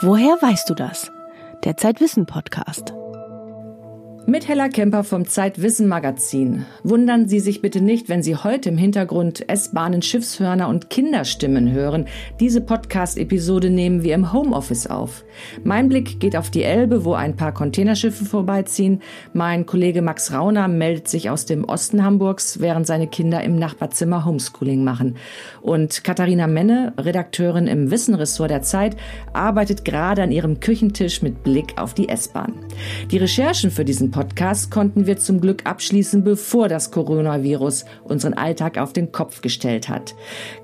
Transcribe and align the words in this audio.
Woher 0.00 0.40
weißt 0.40 0.70
du 0.70 0.74
das? 0.74 1.10
Der 1.64 1.76
Zeitwissen 1.76 2.24
Podcast. 2.24 2.94
Mit 4.30 4.46
Hella 4.46 4.68
Kemper 4.68 5.04
vom 5.04 5.26
Zeitwissen 5.26 5.88
Magazin. 5.88 6.66
Wundern 6.84 7.28
Sie 7.28 7.40
sich 7.40 7.62
bitte 7.62 7.80
nicht, 7.80 8.10
wenn 8.10 8.22
Sie 8.22 8.36
heute 8.36 8.68
im 8.68 8.76
Hintergrund 8.76 9.48
S-Bahnen, 9.48 10.02
Schiffshörner 10.02 10.68
und 10.68 10.90
Kinderstimmen 10.90 11.72
hören. 11.72 12.04
Diese 12.38 12.60
Podcast-Episode 12.60 13.70
nehmen 13.70 14.02
wir 14.02 14.14
im 14.14 14.30
Homeoffice 14.30 14.86
auf. 14.86 15.24
Mein 15.64 15.88
Blick 15.88 16.20
geht 16.20 16.36
auf 16.36 16.50
die 16.50 16.62
Elbe, 16.62 17.06
wo 17.06 17.14
ein 17.14 17.36
paar 17.36 17.54
Containerschiffe 17.54 18.26
vorbeiziehen. 18.26 19.00
Mein 19.32 19.64
Kollege 19.64 20.02
Max 20.02 20.30
Rauner 20.30 20.68
meldet 20.68 21.08
sich 21.08 21.30
aus 21.30 21.46
dem 21.46 21.64
Osten 21.64 22.04
Hamburgs, 22.04 22.60
während 22.60 22.86
seine 22.86 23.06
Kinder 23.06 23.42
im 23.42 23.58
Nachbarzimmer 23.58 24.26
Homeschooling 24.26 24.84
machen. 24.84 25.16
Und 25.62 26.04
Katharina 26.04 26.46
Menne, 26.48 26.92
Redakteurin 26.98 27.66
im 27.66 27.90
Wissenressort 27.90 28.50
der 28.50 28.60
Zeit, 28.60 28.94
arbeitet 29.32 29.86
gerade 29.86 30.22
an 30.22 30.32
ihrem 30.32 30.60
Küchentisch 30.60 31.22
mit 31.22 31.42
Blick 31.42 31.80
auf 31.80 31.94
die 31.94 32.10
S-Bahn. 32.10 32.52
Die 33.10 33.16
Recherchen 33.16 33.70
für 33.70 33.86
diesen 33.86 34.10
Podcast 34.10 34.17
konnten 34.70 35.06
wir 35.06 35.16
zum 35.18 35.40
Glück 35.40 35.62
abschließen, 35.64 36.24
bevor 36.24 36.68
das 36.68 36.90
Coronavirus 36.90 37.84
unseren 38.04 38.34
Alltag 38.34 38.78
auf 38.78 38.92
den 38.92 39.12
Kopf 39.12 39.42
gestellt 39.42 39.88
hat. 39.88 40.14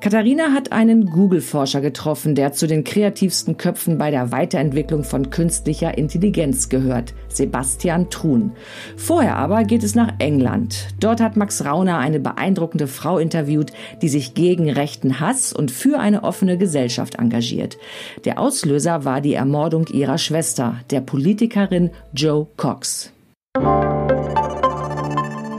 Katharina 0.00 0.52
hat 0.52 0.72
einen 0.72 1.06
Google-Forscher 1.06 1.80
getroffen, 1.80 2.34
der 2.34 2.52
zu 2.52 2.66
den 2.66 2.84
kreativsten 2.84 3.56
Köpfen 3.56 3.98
bei 3.98 4.10
der 4.10 4.32
Weiterentwicklung 4.32 5.04
von 5.04 5.30
künstlicher 5.30 5.96
Intelligenz 5.96 6.68
gehört, 6.68 7.14
Sebastian 7.28 8.10
Truhn. 8.10 8.52
Vorher 8.96 9.36
aber 9.36 9.64
geht 9.64 9.82
es 9.82 9.94
nach 9.94 10.12
England. 10.18 10.88
Dort 11.00 11.20
hat 11.20 11.36
Max 11.36 11.64
Rauner 11.64 11.98
eine 11.98 12.20
beeindruckende 12.20 12.86
Frau 12.86 13.18
interviewt, 13.18 13.72
die 14.02 14.08
sich 14.08 14.34
gegen 14.34 14.70
rechten 14.70 15.20
Hass 15.20 15.52
und 15.52 15.70
für 15.70 15.98
eine 15.98 16.24
offene 16.24 16.58
Gesellschaft 16.58 17.16
engagiert. 17.16 17.78
Der 18.24 18.38
Auslöser 18.38 19.04
war 19.04 19.20
die 19.20 19.34
Ermordung 19.34 19.86
ihrer 19.88 20.18
Schwester, 20.18 20.76
der 20.90 21.00
Politikerin 21.00 21.90
Joe 22.12 22.46
Cox. 22.56 23.13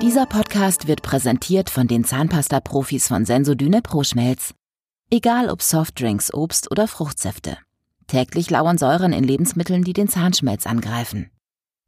Dieser 0.02 0.26
Podcast 0.28 0.88
wird 0.88 1.02
präsentiert 1.02 1.70
von 1.70 1.88
den 1.88 2.04
Zahnpasta-Profis 2.04 3.08
von 3.08 3.24
Sensodyne 3.24 3.82
Pro 3.82 4.04
Schmelz. 4.04 4.54
Egal 5.10 5.50
ob 5.50 5.62
Softdrinks, 5.62 6.34
Obst 6.34 6.70
oder 6.72 6.90
Fruchtsäfte. 6.90 7.58
Täglich 8.08 8.50
lauern 8.50 8.78
Säuren 8.78 9.14
in 9.14 9.24
Lebensmitteln, 9.24 9.84
die 9.84 9.94
den 9.94 10.10
Zahnschmelz 10.10 10.68
angreifen. 10.68 11.32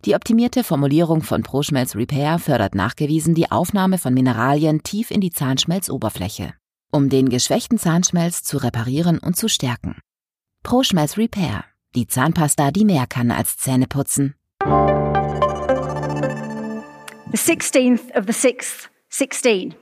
Die 0.06 0.16
optimierte 0.16 0.64
Formulierung 0.64 1.24
von 1.24 1.44
ProSchmelz 1.44 1.96
Repair 1.96 2.40
fördert 2.40 2.74
nachgewiesen 2.74 3.36
die 3.36 3.52
Aufnahme 3.52 3.98
von 3.98 4.14
Mineralien 4.14 4.84
tief 4.84 5.12
in 5.12 5.20
die 5.20 5.32
Zahnschmelzoberfläche, 5.32 6.54
um 6.90 7.10
den 7.10 7.28
geschwächten 7.28 7.78
Zahnschmelz 7.78 8.44
zu 8.44 8.58
reparieren 8.58 9.20
und 9.20 9.36
zu 9.36 9.50
stärken. 9.50 10.00
ProSchmelz 10.64 11.18
Repair, 11.18 11.66
die 11.96 12.08
Zahnpasta, 12.08 12.72
die 12.72 12.86
mehr 12.86 13.08
kann 13.08 13.30
als 13.30 13.58
Zähne 13.58 13.88
putzen. 13.88 14.36
The 17.38 17.56
16th 17.56 18.10
of 18.16 18.26
the 18.26 18.34
6th, 18.34 18.88
16. 19.10 19.76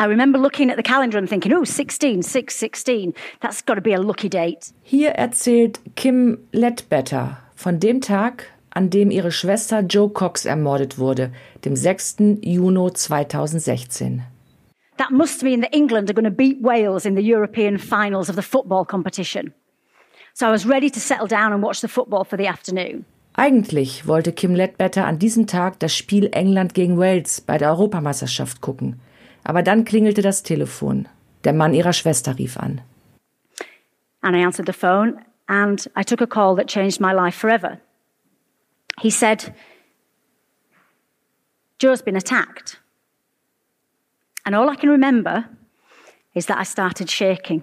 I 0.00 0.04
remember 0.06 0.38
looking 0.38 0.70
at 0.70 0.76
the 0.76 0.82
calendar 0.82 1.18
and 1.18 1.28
thinking, 1.28 1.52
oh, 1.52 1.62
16, 1.62 2.22
6, 2.22 2.54
16. 2.54 3.14
That's 3.40 3.62
got 3.62 3.76
to 3.76 3.80
be 3.80 3.92
a 3.92 4.00
lucky 4.00 4.28
date. 4.28 4.72
Hier 4.82 5.10
erzählt 5.10 5.78
Kim 5.94 6.38
Ledbetter 6.52 7.38
von 7.54 7.78
dem 7.78 8.00
Tag, 8.00 8.50
an 8.72 8.90
dem 8.90 9.12
ihre 9.12 9.30
Schwester 9.30 9.82
Joe 9.82 10.08
Cox 10.08 10.44
ermordet 10.46 10.98
wurde, 10.98 11.30
dem 11.64 11.76
6. 11.76 12.16
Juni 12.42 12.90
2016. 12.92 14.24
That 14.96 15.12
must 15.12 15.44
mean 15.44 15.60
that 15.60 15.72
England 15.72 16.10
are 16.10 16.14
going 16.14 16.24
to 16.24 16.30
beat 16.30 16.60
Wales 16.60 17.06
in 17.06 17.14
the 17.14 17.22
European 17.22 17.78
finals 17.78 18.28
of 18.28 18.34
the 18.34 18.42
football 18.42 18.84
competition. 18.84 19.54
So 20.34 20.48
I 20.48 20.50
was 20.50 20.66
ready 20.66 20.90
to 20.90 20.98
settle 20.98 21.28
down 21.28 21.52
and 21.52 21.62
watch 21.62 21.82
the 21.82 21.88
football 21.88 22.24
for 22.24 22.36
the 22.36 22.48
afternoon. 22.48 23.04
Eigentlich 23.38 24.06
wollte 24.06 24.32
Kim 24.32 24.54
Ledbetter 24.54 25.06
an 25.06 25.18
diesem 25.18 25.46
Tag 25.46 25.78
das 25.78 25.94
Spiel 25.94 26.30
England 26.32 26.72
gegen 26.72 26.98
Wales 26.98 27.42
bei 27.42 27.58
der 27.58 27.68
Europameisterschaft 27.68 28.62
gucken. 28.62 28.98
Aber 29.44 29.62
dann 29.62 29.84
klingelte 29.84 30.22
das 30.22 30.42
Telefon. 30.42 31.06
Der 31.44 31.52
Mann 31.52 31.74
ihrer 31.74 31.92
Schwester 31.92 32.38
rief 32.38 32.56
an. 32.56 32.80
And 34.22 34.34
I 34.34 34.42
answered 34.42 34.66
the 34.66 34.72
phone 34.72 35.20
and 35.46 35.88
I 35.94 36.02
took 36.02 36.22
a 36.22 36.26
call 36.26 36.56
that 36.56 36.66
changed 36.66 36.98
my 36.98 37.12
life 37.12 37.38
forever. 37.38 37.78
He 39.00 39.10
said, 39.10 39.52
Joe's 41.78 42.02
been 42.02 42.16
attacked. 42.16 42.80
And 44.46 44.56
all 44.56 44.70
I 44.70 44.76
can 44.76 44.88
remember 44.88 45.44
is 46.34 46.46
that 46.46 46.58
I 46.58 46.64
started 46.64 47.10
shaking. 47.10 47.62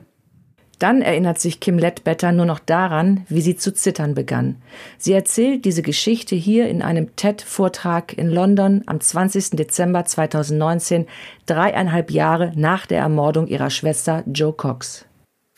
Dann 0.80 1.02
erinnert 1.02 1.40
sich 1.40 1.60
Kim 1.60 1.78
Ledbetter 1.78 2.32
nur 2.32 2.46
noch 2.46 2.60
daran, 2.60 3.26
wie 3.30 3.42
sie 3.42 3.56
zu 3.56 3.74
zittern 3.74 4.16
begann. 4.16 4.62
Sie 4.98 5.14
erzählt 5.14 5.66
diese 5.66 5.82
Geschichte 5.82 6.36
hier 6.36 6.68
in 6.68 6.82
einem 6.82 7.16
TED-Vortrag 7.16 8.18
in 8.18 8.30
London 8.30 8.84
am 8.86 9.00
20. 9.00 9.52
Dezember 9.52 10.06
2019, 10.06 11.08
dreieinhalb 11.46 12.12
Jahre 12.12 12.52
nach 12.56 12.86
der 12.86 13.00
Ermordung 13.00 13.48
ihrer 13.48 13.70
Schwester 13.70 14.24
Joe 14.26 14.54
Cox. 14.54 15.06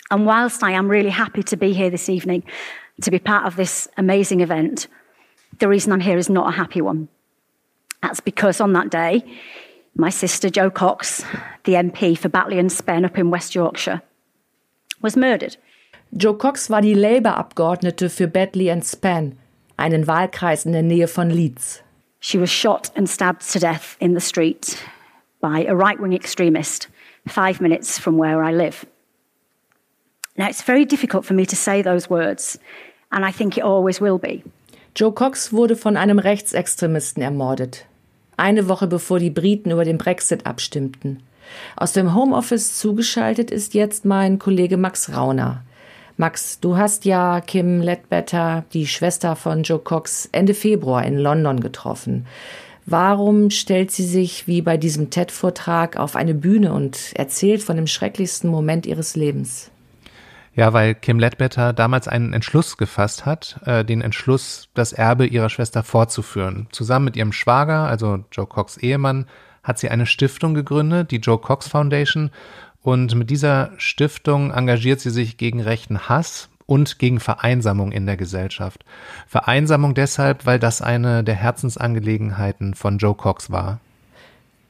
And 0.10 0.26
whilst 0.26 0.62
I 0.62 0.76
am 0.76 0.90
really 0.90 1.12
happy 1.12 1.44
to 1.44 1.58
be 1.58 1.74
here 1.74 1.90
this 1.90 2.10
evening, 2.10 2.44
to 3.02 3.10
be 3.10 3.20
part 3.20 3.46
of 3.46 3.56
this 3.56 3.90
amazing 3.98 4.42
event, 4.42 4.88
the 5.60 5.68
reason 5.68 5.92
I'm 5.92 6.02
here 6.02 6.18
is 6.18 6.30
not 6.30 6.48
a 6.48 6.58
happy 6.58 6.82
one. 6.82 7.08
That's 8.02 8.22
because 8.22 8.62
on 8.62 8.74
that 8.74 8.92
day, 8.92 9.24
my 9.96 10.12
sister 10.12 10.50
Joe 10.50 10.70
Cox, 10.70 11.24
the 11.64 11.74
MP 11.74 12.18
for 12.18 12.30
Batley 12.30 12.60
and 12.60 12.72
Spen 12.72 13.06
up 13.06 13.18
in 13.18 13.32
West 13.32 13.56
Yorkshire, 13.56 14.02
was 15.06 15.16
murdered. 15.16 15.58
Joe 16.12 16.34
Cox 16.34 16.70
war 16.70 16.82
die 16.82 16.94
Labour-Abgeordnete 16.94 18.10
für 18.10 18.28
Batley 18.28 18.72
and 18.72 18.84
Span, 18.84 19.38
einen 19.78 20.08
Wahlkreis 20.08 20.66
in 20.66 20.74
der 20.74 20.84
Nähe 20.84 21.08
von 21.08 21.30
Leeds. 21.30 21.82
She 22.20 22.40
was 22.40 22.50
shot 22.50 22.92
and 22.96 23.08
stabbed 23.08 23.44
to 23.54 23.60
death 23.60 23.96
in 24.00 24.14
the 24.14 24.22
street 24.22 24.78
by 25.42 25.66
a 25.68 25.76
right-wing 25.76 26.14
extremist, 26.14 26.90
five 27.28 27.62
minutes 27.62 28.00
from 28.00 28.18
where 28.18 28.44
I 28.44 28.52
live. 28.52 28.86
Now, 30.38 30.48
it's 30.50 30.64
very 30.64 30.86
difficult 30.86 31.26
for 31.26 31.34
me 31.34 31.46
to 31.46 31.56
say 31.56 31.82
those 31.82 32.10
words, 32.10 32.60
and 33.12 33.24
I 33.24 33.32
think 33.32 33.58
it 33.58 33.64
always 33.64 34.02
will 34.02 34.18
be. 34.18 34.44
Joe 34.96 35.12
Cox 35.12 35.52
wurde 35.54 35.76
von 35.76 35.98
einem 35.98 36.20
Rechtsextremisten 36.20 37.22
ermordet. 37.22 37.86
Eine 38.38 38.68
Woche 38.68 38.88
bevor 38.88 39.20
die 39.20 39.30
Briten 39.30 39.72
über 39.72 39.86
den 39.86 39.98
Brexit 39.98 40.46
abstimmten. 40.46 41.22
Aus 41.76 41.94
dem 41.94 42.16
Homeoffice 42.16 42.78
zugeschaltet 42.78 43.52
ist 43.52 43.74
jetzt 43.74 44.06
mein 44.06 44.40
Kollege 44.40 44.78
Max 44.78 45.16
Rauner. 45.16 45.64
Max, 46.18 46.60
du 46.62 46.78
hast 46.78 47.04
ja 47.04 47.42
Kim 47.42 47.82
Ledbetter, 47.82 48.64
die 48.72 48.88
Schwester 48.88 49.36
von 49.36 49.64
Joe 49.64 49.80
Cox, 49.80 50.30
Ende 50.32 50.54
Februar 50.54 51.04
in 51.04 51.18
London 51.18 51.60
getroffen. 51.60 52.26
Warum 52.86 53.50
stellt 53.50 53.92
sie 53.92 54.06
sich 54.06 54.48
wie 54.48 54.62
bei 54.62 54.78
diesem 54.78 55.10
TED-Vortrag 55.10 55.98
auf 55.98 56.16
eine 56.16 56.36
Bühne 56.36 56.72
und 56.72 57.12
erzählt 57.16 57.64
von 57.64 57.76
dem 57.76 57.88
schrecklichsten 57.88 58.50
Moment 58.50 58.86
ihres 58.86 59.16
Lebens? 59.16 59.72
Ja, 60.54 60.72
weil 60.72 60.96
Kim 60.96 61.20
Ledbetter 61.20 61.74
damals 61.74 62.08
einen 62.08 62.32
Entschluss 62.32 62.78
gefasst 62.78 63.26
hat, 63.26 63.60
äh, 63.66 63.84
den 63.84 64.00
Entschluss, 64.00 64.70
das 64.74 64.94
Erbe 64.94 65.26
ihrer 65.26 65.50
Schwester 65.50 65.84
fortzuführen. 65.84 66.68
Zusammen 66.72 67.06
mit 67.06 67.18
ihrem 67.18 67.34
Schwager, 67.34 67.88
also 67.88 68.24
Joe 68.32 68.48
Cox 68.48 68.78
Ehemann, 68.78 69.26
hat 69.66 69.80
sie 69.80 69.90
eine 69.90 70.06
Stiftung 70.06 70.54
gegründet, 70.54 71.12
die 71.12 71.18
Joe 71.18 71.40
Cox 71.40 71.68
Foundation. 71.68 72.30
Und 72.82 73.16
mit 73.16 73.30
dieser 73.32 73.72
Stiftung 73.78 74.52
engagiert 74.52 75.02
sie 75.02 75.10
sich 75.10 75.38
gegen 75.38 75.60
rechten 75.60 76.08
Hass 76.08 76.50
und 76.68 77.00
gegen 77.00 77.20
Vereinsamung 77.20 77.92
in 77.92 78.06
der 78.06 78.16
Gesellschaft. 78.16 78.86
Vereinsamung 79.28 79.96
deshalb, 79.96 80.46
weil 80.46 80.60
das 80.60 80.82
eine 80.82 81.24
der 81.24 81.36
Herzensangelegenheiten 81.36 82.76
von 82.76 83.00
Joe 83.00 83.16
Cox 83.16 83.52
war. 83.52 83.80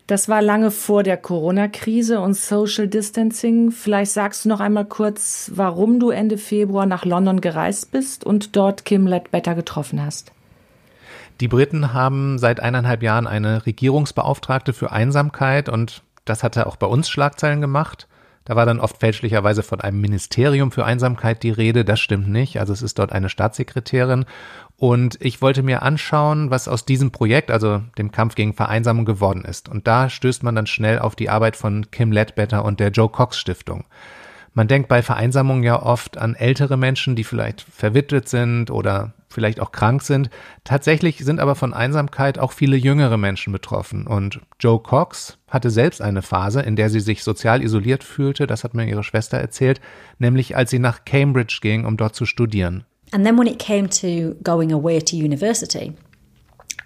Das 0.07 0.29
war 0.29 0.41
lange 0.41 0.69
vor 0.69 1.01
der 1.03 1.17
Corona-Krise 1.17 2.19
und 2.21 2.35
Social 2.35 2.87
Distancing. 2.87 3.71
Vielleicht 3.71 4.11
sagst 4.11 4.45
du 4.45 4.49
noch 4.49 4.59
einmal 4.59 4.85
kurz, 4.85 5.51
warum 5.55 5.99
du 5.99 6.11
Ende 6.11 6.37
Februar 6.37 6.85
nach 6.85 7.05
London 7.05 7.41
gereist 7.41 7.91
bist 7.91 8.23
und 8.23 8.55
dort 8.55 8.85
Kim 8.85 9.07
Ledbetter 9.07 9.55
getroffen 9.55 10.05
hast. 10.05 10.31
Die 11.41 11.47
Briten 11.47 11.93
haben 11.93 12.39
seit 12.39 12.59
eineinhalb 12.59 13.03
Jahren 13.03 13.27
eine 13.27 13.65
Regierungsbeauftragte 13.65 14.73
für 14.73 14.91
Einsamkeit 14.91 15.69
und 15.69 16.01
das 16.23 16.43
hatte 16.43 16.65
auch 16.67 16.77
bei 16.77 16.87
uns 16.87 17.09
Schlagzeilen 17.09 17.61
gemacht. 17.61 18.07
Da 18.45 18.55
war 18.55 18.67
dann 18.67 18.79
oft 18.79 18.99
fälschlicherweise 18.99 19.63
von 19.63 19.81
einem 19.81 19.99
Ministerium 19.99 20.71
für 20.71 20.85
Einsamkeit 20.85 21.41
die 21.41 21.49
Rede. 21.49 21.83
Das 21.83 21.99
stimmt 21.99 22.29
nicht. 22.29 22.59
Also 22.59 22.73
es 22.73 22.83
ist 22.83 22.99
dort 22.99 23.11
eine 23.11 23.29
Staatssekretärin. 23.29 24.25
Und 24.77 25.17
ich 25.19 25.41
wollte 25.41 25.63
mir 25.63 25.81
anschauen, 25.81 26.51
was 26.51 26.67
aus 26.67 26.85
diesem 26.85 27.11
Projekt, 27.11 27.49
also 27.49 27.81
dem 27.97 28.11
Kampf 28.11 28.35
gegen 28.35 28.53
Vereinsamung 28.53 29.05
geworden 29.05 29.43
ist. 29.45 29.67
Und 29.67 29.87
da 29.87 30.11
stößt 30.11 30.43
man 30.43 30.55
dann 30.55 30.67
schnell 30.67 30.99
auf 30.99 31.15
die 31.15 31.29
Arbeit 31.29 31.55
von 31.55 31.89
Kim 31.89 32.11
Ledbetter 32.11 32.63
und 32.63 32.79
der 32.79 32.91
Joe 32.91 33.09
Cox 33.09 33.39
Stiftung. 33.39 33.85
Man 34.53 34.67
denkt 34.67 34.89
bei 34.89 35.01
Vereinsamung 35.01 35.63
ja 35.63 35.81
oft 35.81 36.17
an 36.17 36.35
ältere 36.35 36.77
Menschen, 36.77 37.15
die 37.15 37.23
vielleicht 37.23 37.61
verwitwet 37.61 38.29
sind 38.29 38.69
oder 38.69 39.13
vielleicht 39.35 39.59
auch 39.59 39.71
krank 39.71 40.01
sind. 40.01 40.31
Tatsächlich 40.63 41.19
sind 41.19 41.39
aber 41.39 41.53
von 41.53 41.73
Einsamkeit 41.73 42.39
auch 42.39 42.51
viele 42.51 42.75
jüngere 42.75 43.17
Menschen 43.17 43.53
betroffen. 43.53 44.07
Und 44.07 44.39
Joe 44.59 44.79
Cox 44.79 45.37
hatte 45.47 45.69
selbst 45.69 46.01
eine 46.01 46.23
Phase, 46.23 46.61
in 46.61 46.75
der 46.75 46.89
sie 46.89 47.01
sich 47.01 47.23
sozial 47.23 47.61
isoliert 47.61 48.03
fühlte, 48.03 48.47
das 48.47 48.63
hat 48.63 48.73
mir 48.73 48.87
ihre 48.87 49.03
Schwester 49.03 49.37
erzählt, 49.37 49.79
nämlich 50.17 50.55
als 50.55 50.71
sie 50.71 50.79
nach 50.79 51.05
Cambridge 51.05 51.59
ging, 51.61 51.85
um 51.85 51.97
dort 51.97 52.15
zu 52.15 52.25
studieren. 52.25 52.85
And 53.11 53.23
then 53.23 53.37
when 53.37 53.47
it 53.47 53.59
came 53.59 53.87
to 53.89 54.35
going 54.43 54.73
away 54.73 54.99
to 54.99 55.15
university, 55.15 55.93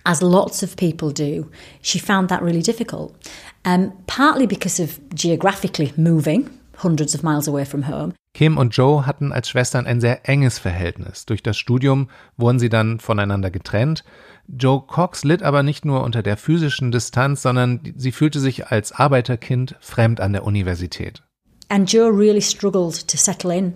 as 0.06 0.22
lots 0.22 0.64
of 0.64 0.76
people 0.76 1.12
do, 1.12 1.50
she 1.82 2.00
found 2.00 2.30
that 2.30 2.42
really 2.42 2.62
difficult. 2.62 3.16
Um, 3.64 3.94
partly 4.08 4.48
because 4.48 4.80
of 4.80 5.00
geographically 5.14 5.94
moving 5.96 6.50
hundreds 6.78 7.14
of 7.14 7.24
miles 7.24 7.48
away 7.48 7.66
from 7.66 7.84
home. 7.84 8.14
Kim 8.40 8.58
und 8.58 8.74
Joe 8.74 9.06
hatten 9.06 9.34
als 9.34 9.50
Schwestern 9.50 9.86
ein 9.86 10.00
sehr 10.00 10.30
enges 10.30 10.60
Verhältnis. 10.60 11.26
Durch 11.26 11.44
das 11.44 11.58
Studium 11.58 12.08
wurden 12.38 12.58
sie 12.58 12.70
dann 12.70 13.02
voneinander 13.02 13.52
getrennt. 13.52 14.06
Joe 14.48 14.82
Cox 14.88 15.26
litt 15.26 15.44
aber 15.44 15.62
nicht 15.62 15.84
nur 15.84 16.06
unter 16.06 16.24
der 16.24 16.38
physischen 16.38 16.90
Distanz, 16.90 17.42
sondern 17.42 17.82
sie 17.98 18.14
fühlte 18.14 18.40
sich 18.40 18.68
als 18.68 18.94
Arbeiterkind 18.94 19.76
fremd 19.82 20.22
an 20.22 20.32
der 20.32 20.46
Universität. 20.46 21.22
And 21.68 21.92
Joe 21.92 22.10
really 22.10 22.42
struggled 22.42 23.06
to 23.10 23.18
settle 23.18 23.54
in 23.54 23.74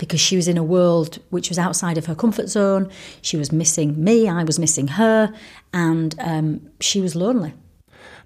because 0.00 0.18
she 0.18 0.36
was 0.36 0.48
in 0.48 0.58
a 0.58 0.66
world 0.66 1.20
which 1.30 1.48
was 1.48 1.56
outside 1.56 1.96
of 1.96 2.08
her 2.08 2.16
comfort 2.16 2.48
zone. 2.48 2.88
She 3.22 3.38
was 3.38 3.52
missing 3.52 4.02
me, 4.02 4.24
I 4.24 4.44
was 4.44 4.58
missing 4.58 4.88
her, 4.98 5.32
and 5.72 6.12
um, 6.18 6.60
she 6.80 7.00
was 7.00 7.14
lonely. 7.14 7.54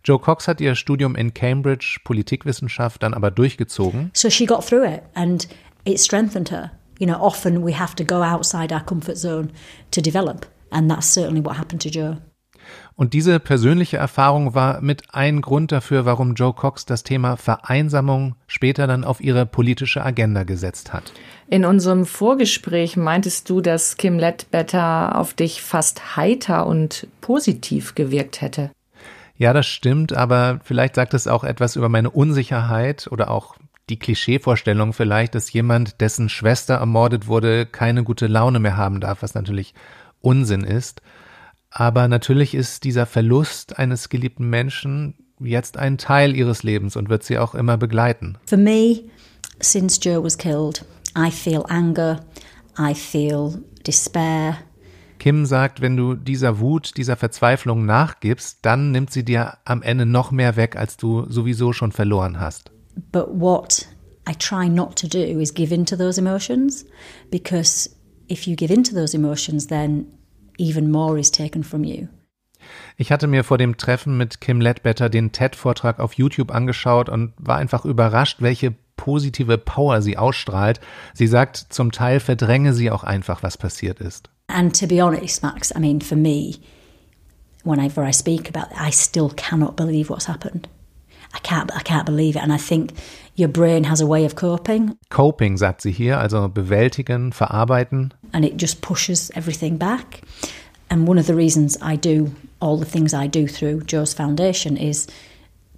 Joe 0.05 0.19
Cox 0.19 0.49
hat 0.49 0.61
ihr 0.61 0.75
Studium 0.75 1.15
in 1.15 1.35
Cambridge 1.35 1.99
Politikwissenschaft 2.05 3.03
dann 3.03 3.15
aber 3.15 3.31
durchgezogen. 3.31 4.11
So 4.15 4.31
she 4.31 4.47
got 4.47 4.67
through 4.67 4.85
it 4.85 5.03
and 5.15 5.47
it 5.85 6.01
strengthened 6.01 6.51
her. 6.51 6.71
You 6.99 7.07
know, 7.07 7.19
often 7.19 7.65
we 7.65 7.79
have 7.79 7.95
to 7.97 8.05
go 8.05 8.23
outside 8.23 8.73
our 8.73 8.85
comfort 8.85 9.17
zone 9.17 9.49
to 9.91 10.01
develop, 10.01 10.47
and 10.71 10.91
that's 10.91 11.13
certainly 11.13 11.45
what 11.45 11.59
happened 11.59 11.83
to 11.83 11.89
Joe. 11.89 12.19
Und 12.95 13.15
diese 13.15 13.41
persönliche 13.41 13.97
Erfahrung 13.97 14.55
war 14.55 14.81
mit 14.83 15.15
ein 15.15 15.41
Grund 15.41 15.73
dafür, 15.73 16.05
warum 16.05 16.35
Joe 16.35 16.53
Cox 16.53 16.85
das 16.85 17.03
Thema 17.03 17.37
Vereinsamung 17.37 18.37
später 18.47 18.87
dann 18.87 19.05
auf 19.05 19.21
ihre 19.21 19.47
politische 19.47 20.05
Agenda 20.05 20.45
gesetzt 20.45 20.93
hat. 20.93 21.13
In 21.49 21.65
unserem 21.65 22.05
Vorgespräch 22.05 22.97
meintest 22.97 23.49
du, 23.49 23.61
dass 23.61 23.97
Kim 23.97 24.19
Ledbetter 24.19 25.19
auf 25.19 25.35
dich 25.35 25.63
fast 25.63 26.17
heiter 26.17 26.67
und 26.67 27.07
positiv 27.21 27.95
gewirkt 27.95 28.41
hätte. 28.41 28.71
Ja, 29.41 29.55
das 29.55 29.67
stimmt, 29.67 30.13
aber 30.13 30.61
vielleicht 30.65 30.97
sagt 30.97 31.15
es 31.15 31.27
auch 31.27 31.45
etwas 31.45 31.75
über 31.75 31.89
meine 31.89 32.11
Unsicherheit 32.11 33.09
oder 33.11 33.31
auch 33.31 33.57
die 33.89 33.99
Klischeevorstellung 33.99 34.93
vielleicht, 34.93 35.35
dass 35.35 35.51
jemand, 35.51 36.03
dessen 36.03 36.29
Schwester 36.29 36.75
ermordet 36.75 37.27
wurde, 37.27 37.65
keine 37.65 38.05
gute 38.05 38.27
Laune 38.27 38.59
mehr 38.59 38.77
haben 38.77 39.01
darf, 39.01 39.23
was 39.23 39.33
natürlich 39.33 39.73
Unsinn 40.21 40.63
ist. 40.63 41.01
Aber 41.71 42.07
natürlich 42.07 42.55
ist 42.55 42.85
dieser 42.85 43.07
Verlust 43.07 43.79
eines 43.79 44.11
geliebten 44.11 44.51
Menschen 44.51 45.15
jetzt 45.39 45.79
ein 45.79 45.97
Teil 45.97 46.37
ihres 46.37 46.63
Lebens 46.63 46.95
und 46.95 47.09
wird 47.09 47.23
sie 47.23 47.39
auch 47.39 47.55
immer 47.55 47.79
begleiten. 47.79 48.37
For 48.45 48.59
me, 48.59 49.05
since 49.63 49.99
Joe 50.03 50.23
was 50.23 50.37
killed, 50.37 50.85
I 51.17 51.31
feel 51.31 51.65
anger, 51.67 52.21
I 52.79 52.95
feel 52.95 53.63
despair. 53.87 54.59
Kim 55.21 55.45
sagt, 55.45 55.83
wenn 55.83 55.99
du 55.99 56.15
dieser 56.15 56.61
Wut, 56.61 56.97
dieser 56.97 57.15
Verzweiflung 57.15 57.85
nachgibst, 57.85 58.61
dann 58.63 58.91
nimmt 58.91 59.13
sie 59.13 59.23
dir 59.23 59.59
am 59.67 59.83
Ende 59.83 60.07
noch 60.07 60.31
mehr 60.31 60.57
weg, 60.57 60.77
als 60.77 60.97
du 60.97 61.27
sowieso 61.29 61.75
schon 61.75 61.93
verloren 61.93 62.41
hast. 62.41 62.71
But 63.13 63.27
what 63.29 63.87
I 64.27 64.35
try 64.35 64.67
not 64.71 64.97
to 64.97 65.07
do 65.07 65.19
is 65.19 65.53
give 65.53 65.75
in 65.75 65.85
to 65.85 65.97
those 65.97 66.19
emotions 66.19 66.87
because 67.31 67.91
if 68.29 68.47
you 68.47 68.57
give 68.57 68.73
in 68.73 68.83
to 68.83 68.95
those 68.95 69.15
emotions, 69.15 69.67
then 69.67 70.07
even 70.57 70.91
more 70.91 71.21
is 71.21 71.31
taken 71.31 71.63
from 71.63 71.85
you. 71.85 72.09
Ich 72.97 73.13
hatte 73.13 73.27
mir 73.27 73.45
vor 73.45 73.59
dem 73.59 73.77
Treffen 73.77 74.17
mit 74.17 74.41
Kim 74.41 74.63
Ledbetter 74.63 75.11
den 75.11 75.33
TED-Vortrag 75.33 76.01
auf 76.01 76.15
YouTube 76.15 76.51
angeschaut 76.51 77.11
und 77.11 77.35
war 77.37 77.59
einfach 77.59 77.85
überrascht, 77.85 78.39
welche 78.41 78.75
positive 78.97 79.59
Power 79.59 80.01
sie 80.01 80.17
ausstrahlt. 80.17 80.81
Sie 81.13 81.27
sagt, 81.27 81.59
zum 81.59 81.93
Teil 81.93 82.21
verdränge 82.21 82.73
sie 82.73 82.91
auch 82.91 83.05
einfach, 83.05 83.43
was 83.43 83.59
passiert 83.59 84.01
ist. 84.01 84.31
And 84.51 84.75
to 84.75 84.87
be 84.87 85.01
honest, 85.01 85.43
Max, 85.43 85.73
I 85.75 85.79
mean, 85.79 86.01
for 86.01 86.17
me, 86.17 86.61
whenever 87.65 88.03
I 88.03 88.11
speak 88.11 88.49
about 88.49 88.71
it, 88.71 88.81
I 88.81 88.91
still 88.91 89.31
cannot 89.31 89.77
believe 89.77 90.11
what's 90.11 90.27
happened. 90.27 90.69
I 91.33 91.39
can't, 91.39 91.75
I 91.75 91.83
can't 91.83 92.07
believe 92.07 92.37
it. 92.37 92.43
And 92.43 92.53
I 92.53 92.57
think 92.57 92.93
your 93.35 93.49
brain 93.49 93.85
has 93.85 94.01
a 94.01 94.07
way 94.07 94.25
of 94.25 94.35
coping. 94.35 94.99
Coping, 95.11 95.57
sagt 95.57 95.83
sie 95.83 95.93
hier, 95.93 96.19
also 96.19 96.49
bewältigen, 96.49 97.33
verarbeiten. 97.33 98.13
And 98.33 98.45
it 98.45 98.57
just 98.57 98.83
pushes 98.83 99.31
everything 99.35 99.77
back. 99.77 100.23
And 100.91 101.07
one 101.07 101.19
of 101.19 101.27
the 101.27 101.35
reasons 101.35 101.79
I 101.81 101.97
do 101.97 102.35
all 102.61 102.77
the 102.77 102.85
things 102.85 103.15
I 103.15 103.27
do 103.27 103.47
through 103.47 103.83
Joe's 103.83 104.13
Foundation 104.13 104.77
is 104.77 105.07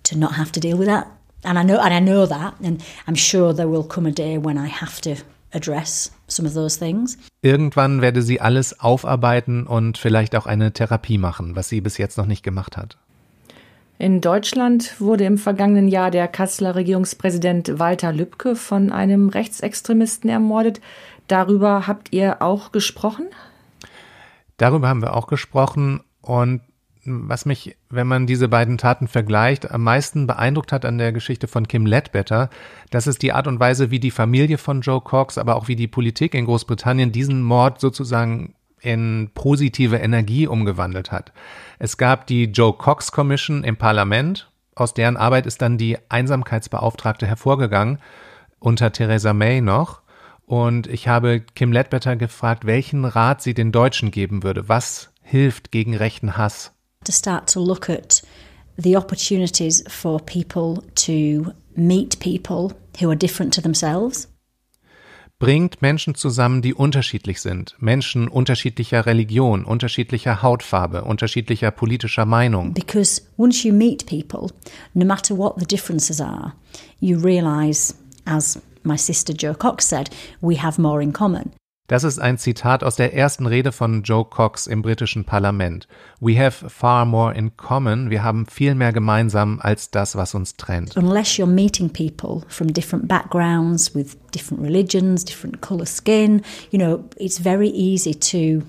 to 0.04 0.18
not 0.18 0.32
have 0.34 0.52
to 0.52 0.60
deal 0.60 0.76
with 0.76 0.88
that. 0.88 1.06
And 1.44 1.58
I 1.58 1.62
know, 1.62 1.80
and 1.80 1.92
I 1.92 2.00
know 2.00 2.26
that, 2.26 2.54
and 2.60 2.82
I'm 3.06 3.14
sure 3.14 3.52
there 3.52 3.68
will 3.68 3.84
come 3.84 4.06
a 4.06 4.12
day 4.12 4.38
when 4.38 4.58
I 4.58 4.66
have 4.68 5.00
to 5.02 5.16
address 5.52 6.10
some 6.34 6.48
of 6.48 6.54
those 6.54 6.78
things. 6.78 7.18
Irgendwann 7.42 8.00
werde 8.00 8.22
sie 8.22 8.40
alles 8.40 8.80
aufarbeiten 8.80 9.66
und 9.66 9.98
vielleicht 9.98 10.34
auch 10.36 10.46
eine 10.46 10.72
Therapie 10.72 11.18
machen, 11.18 11.56
was 11.56 11.68
sie 11.68 11.80
bis 11.80 11.98
jetzt 11.98 12.18
noch 12.18 12.26
nicht 12.26 12.42
gemacht 12.42 12.76
hat. 12.76 12.98
In 13.98 14.20
Deutschland 14.20 15.00
wurde 15.00 15.24
im 15.24 15.38
vergangenen 15.38 15.86
Jahr 15.86 16.10
der 16.10 16.26
Kasseler 16.26 16.74
Regierungspräsident 16.74 17.78
Walter 17.78 18.12
Lübcke 18.12 18.56
von 18.56 18.90
einem 18.90 19.28
Rechtsextremisten 19.28 20.28
ermordet. 20.28 20.80
Darüber 21.28 21.86
habt 21.86 22.12
ihr 22.12 22.42
auch 22.42 22.72
gesprochen? 22.72 23.26
Darüber 24.56 24.88
haben 24.88 25.02
wir 25.02 25.14
auch 25.14 25.28
gesprochen 25.28 26.00
und 26.20 26.62
was 27.04 27.46
mich, 27.46 27.76
wenn 27.90 28.06
man 28.06 28.26
diese 28.26 28.48
beiden 28.48 28.78
Taten 28.78 29.08
vergleicht, 29.08 29.70
am 29.70 29.82
meisten 29.82 30.26
beeindruckt 30.26 30.72
hat 30.72 30.84
an 30.84 30.98
der 30.98 31.12
Geschichte 31.12 31.48
von 31.48 31.66
Kim 31.66 31.84
Ledbetter, 31.84 32.48
das 32.90 33.06
ist 33.06 33.22
die 33.22 33.32
Art 33.32 33.46
und 33.46 33.58
Weise, 33.58 33.90
wie 33.90 34.00
die 34.00 34.10
Familie 34.10 34.58
von 34.58 34.82
Joe 34.82 35.00
Cox, 35.00 35.38
aber 35.38 35.56
auch 35.56 35.68
wie 35.68 35.76
die 35.76 35.88
Politik 35.88 36.34
in 36.34 36.44
Großbritannien 36.44 37.10
diesen 37.10 37.42
Mord 37.42 37.80
sozusagen 37.80 38.54
in 38.80 39.30
positive 39.34 39.96
Energie 39.96 40.46
umgewandelt 40.46 41.12
hat. 41.12 41.32
Es 41.78 41.96
gab 41.96 42.26
die 42.26 42.44
Joe 42.44 42.72
Cox 42.72 43.12
Commission 43.12 43.64
im 43.64 43.76
Parlament, 43.76 44.50
aus 44.74 44.94
deren 44.94 45.16
Arbeit 45.16 45.46
ist 45.46 45.62
dann 45.62 45.78
die 45.78 45.98
Einsamkeitsbeauftragte 46.08 47.26
hervorgegangen, 47.26 47.98
unter 48.58 48.92
Theresa 48.92 49.32
May 49.32 49.60
noch. 49.60 50.02
Und 50.46 50.86
ich 50.86 51.08
habe 51.08 51.40
Kim 51.40 51.72
Ledbetter 51.72 52.16
gefragt, 52.16 52.66
welchen 52.66 53.04
Rat 53.04 53.42
sie 53.42 53.54
den 53.54 53.72
Deutschen 53.72 54.10
geben 54.10 54.42
würde. 54.42 54.68
Was 54.68 55.12
hilft 55.22 55.70
gegen 55.70 55.96
rechten 55.96 56.36
Hass? 56.36 56.72
To 57.04 57.12
start 57.12 57.48
to 57.48 57.60
look 57.60 57.88
at 57.88 58.22
the 58.78 58.96
opportunities 58.96 59.82
for 59.88 60.20
people 60.20 60.82
to 61.06 61.52
meet 61.76 62.18
people 62.20 62.72
who 63.00 63.10
are 63.10 63.16
different 63.16 63.52
to 63.54 63.60
themselves. 63.60 64.28
Bringt 65.38 65.82
Menschen 65.82 66.14
zusammen, 66.14 66.62
die 66.62 66.72
unterschiedlich 66.72 67.40
sind. 67.40 67.74
Menschen 67.80 68.28
unterschiedlicher 68.28 69.06
Religion, 69.06 69.64
unterschiedlicher 69.64 70.40
Hautfarbe, 70.40 71.02
unterschiedlicher 71.02 71.72
politischer 71.72 72.26
Meinung. 72.26 72.74
Because 72.74 73.22
once 73.36 73.64
you 73.64 73.72
meet 73.72 74.06
people, 74.06 74.52
no 74.94 75.04
matter 75.04 75.36
what 75.36 75.58
the 75.58 75.66
differences 75.66 76.20
are, 76.20 76.54
you 77.00 77.18
realize, 77.18 77.92
as 78.24 78.62
my 78.84 78.96
sister 78.96 79.34
Jo 79.36 79.52
Cox 79.52 79.84
said, 79.88 80.10
we 80.40 80.56
have 80.56 80.80
more 80.80 81.02
in 81.02 81.12
common. 81.12 81.50
Das 81.88 82.04
ist 82.04 82.20
ein 82.20 82.38
Zitat 82.38 82.84
aus 82.84 82.96
der 82.96 83.12
ersten 83.12 83.46
Rede 83.46 83.72
von 83.72 84.02
Joe 84.02 84.24
Cox 84.24 84.66
im 84.66 84.82
britischen 84.82 85.24
Parlament. 85.24 85.88
We 86.20 86.38
have 86.38 86.70
far 86.70 87.04
more 87.04 87.34
in 87.34 87.56
common. 87.56 88.08
Wir 88.08 88.22
haben 88.22 88.46
viel 88.46 88.74
mehr 88.74 88.92
gemeinsam 88.92 89.58
als 89.60 89.90
das, 89.90 90.16
was 90.16 90.34
uns 90.34 90.56
trennt. 90.56 90.96
Unless 90.96 91.38
you're 91.38 91.46
meeting 91.46 91.90
people 91.90 92.46
from 92.48 92.72
different 92.72 93.08
backgrounds, 93.08 93.94
with 93.94 94.16
different 94.32 94.62
religions, 94.62 95.24
different 95.24 95.60
color 95.60 95.84
skin, 95.84 96.42
you 96.70 96.78
know, 96.78 97.04
it's 97.16 97.38
very 97.38 97.68
easy 97.68 98.14
to 98.14 98.64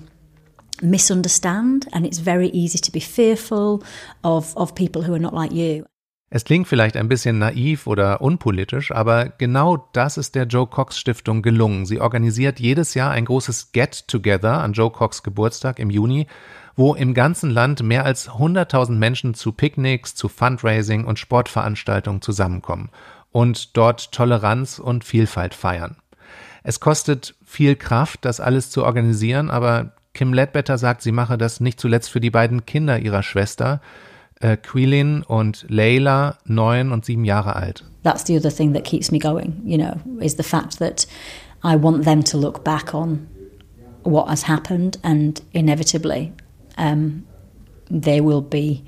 misunderstand 0.82 1.86
and 1.92 2.04
it's 2.04 2.18
very 2.18 2.48
easy 2.48 2.78
to 2.78 2.90
be 2.90 3.00
fearful 3.00 3.82
of, 4.22 4.56
of 4.56 4.74
people 4.74 5.02
who 5.02 5.14
are 5.14 5.20
not 5.20 5.32
like 5.32 5.52
you. 5.52 5.86
Es 6.30 6.44
klingt 6.44 6.66
vielleicht 6.66 6.96
ein 6.96 7.08
bisschen 7.08 7.38
naiv 7.38 7.86
oder 7.86 8.20
unpolitisch, 8.20 8.90
aber 8.90 9.28
genau 9.38 9.88
das 9.92 10.16
ist 10.16 10.34
der 10.34 10.46
Joe 10.46 10.66
Cox 10.66 10.98
Stiftung 10.98 11.42
gelungen. 11.42 11.86
Sie 11.86 12.00
organisiert 12.00 12.58
jedes 12.58 12.94
Jahr 12.94 13.12
ein 13.12 13.26
großes 13.26 13.72
Get-Together 13.72 14.60
an 14.60 14.72
Joe 14.72 14.90
Cox 14.90 15.22
Geburtstag 15.22 15.78
im 15.78 15.90
Juni, 15.90 16.26
wo 16.76 16.94
im 16.94 17.14
ganzen 17.14 17.50
Land 17.50 17.82
mehr 17.82 18.04
als 18.04 18.30
100.000 18.30 18.92
Menschen 18.92 19.34
zu 19.34 19.52
Picknicks, 19.52 20.14
zu 20.14 20.28
Fundraising 20.28 21.04
und 21.04 21.18
Sportveranstaltungen 21.18 22.20
zusammenkommen 22.20 22.90
und 23.30 23.76
dort 23.76 24.12
Toleranz 24.12 24.78
und 24.78 25.04
Vielfalt 25.04 25.54
feiern. 25.54 25.96
Es 26.62 26.80
kostet 26.80 27.34
viel 27.44 27.76
Kraft, 27.76 28.24
das 28.24 28.40
alles 28.40 28.70
zu 28.70 28.84
organisieren, 28.84 29.50
aber 29.50 29.92
Kim 30.14 30.32
Ledbetter 30.32 30.78
sagt, 30.78 31.02
sie 31.02 31.12
mache 31.12 31.36
das 31.36 31.60
nicht 31.60 31.78
zuletzt 31.78 32.10
für 32.10 32.20
die 32.20 32.30
beiden 32.30 32.64
Kinder 32.64 32.98
ihrer 32.98 33.22
Schwester, 33.22 33.80
äh, 34.40 34.56
Quilin 34.56 35.22
und 35.22 35.66
Layla, 35.68 36.38
neun 36.44 36.92
und 36.92 37.04
sieben 37.04 37.24
Jahre 37.24 37.56
alt. 37.56 37.84
That's 38.02 38.26
the 38.26 38.36
other 38.36 38.50
thing 38.50 38.74
that 38.74 38.84
keeps 38.84 39.10
me 39.10 39.18
going, 39.18 39.62
you 39.64 39.78
know, 39.78 39.94
is 40.20 40.36
the 40.36 40.42
fact 40.42 40.78
that 40.78 41.06
I 41.64 41.76
want 41.76 42.04
them 42.04 42.22
to 42.24 42.38
look 42.38 42.62
back 42.62 42.92
on 42.92 43.26
what 44.04 44.28
has 44.28 44.46
happened, 44.46 44.98
and 45.02 45.40
inevitably, 45.52 46.32
um, 46.76 47.24
they 47.90 48.20
will 48.20 48.42
be 48.42 48.84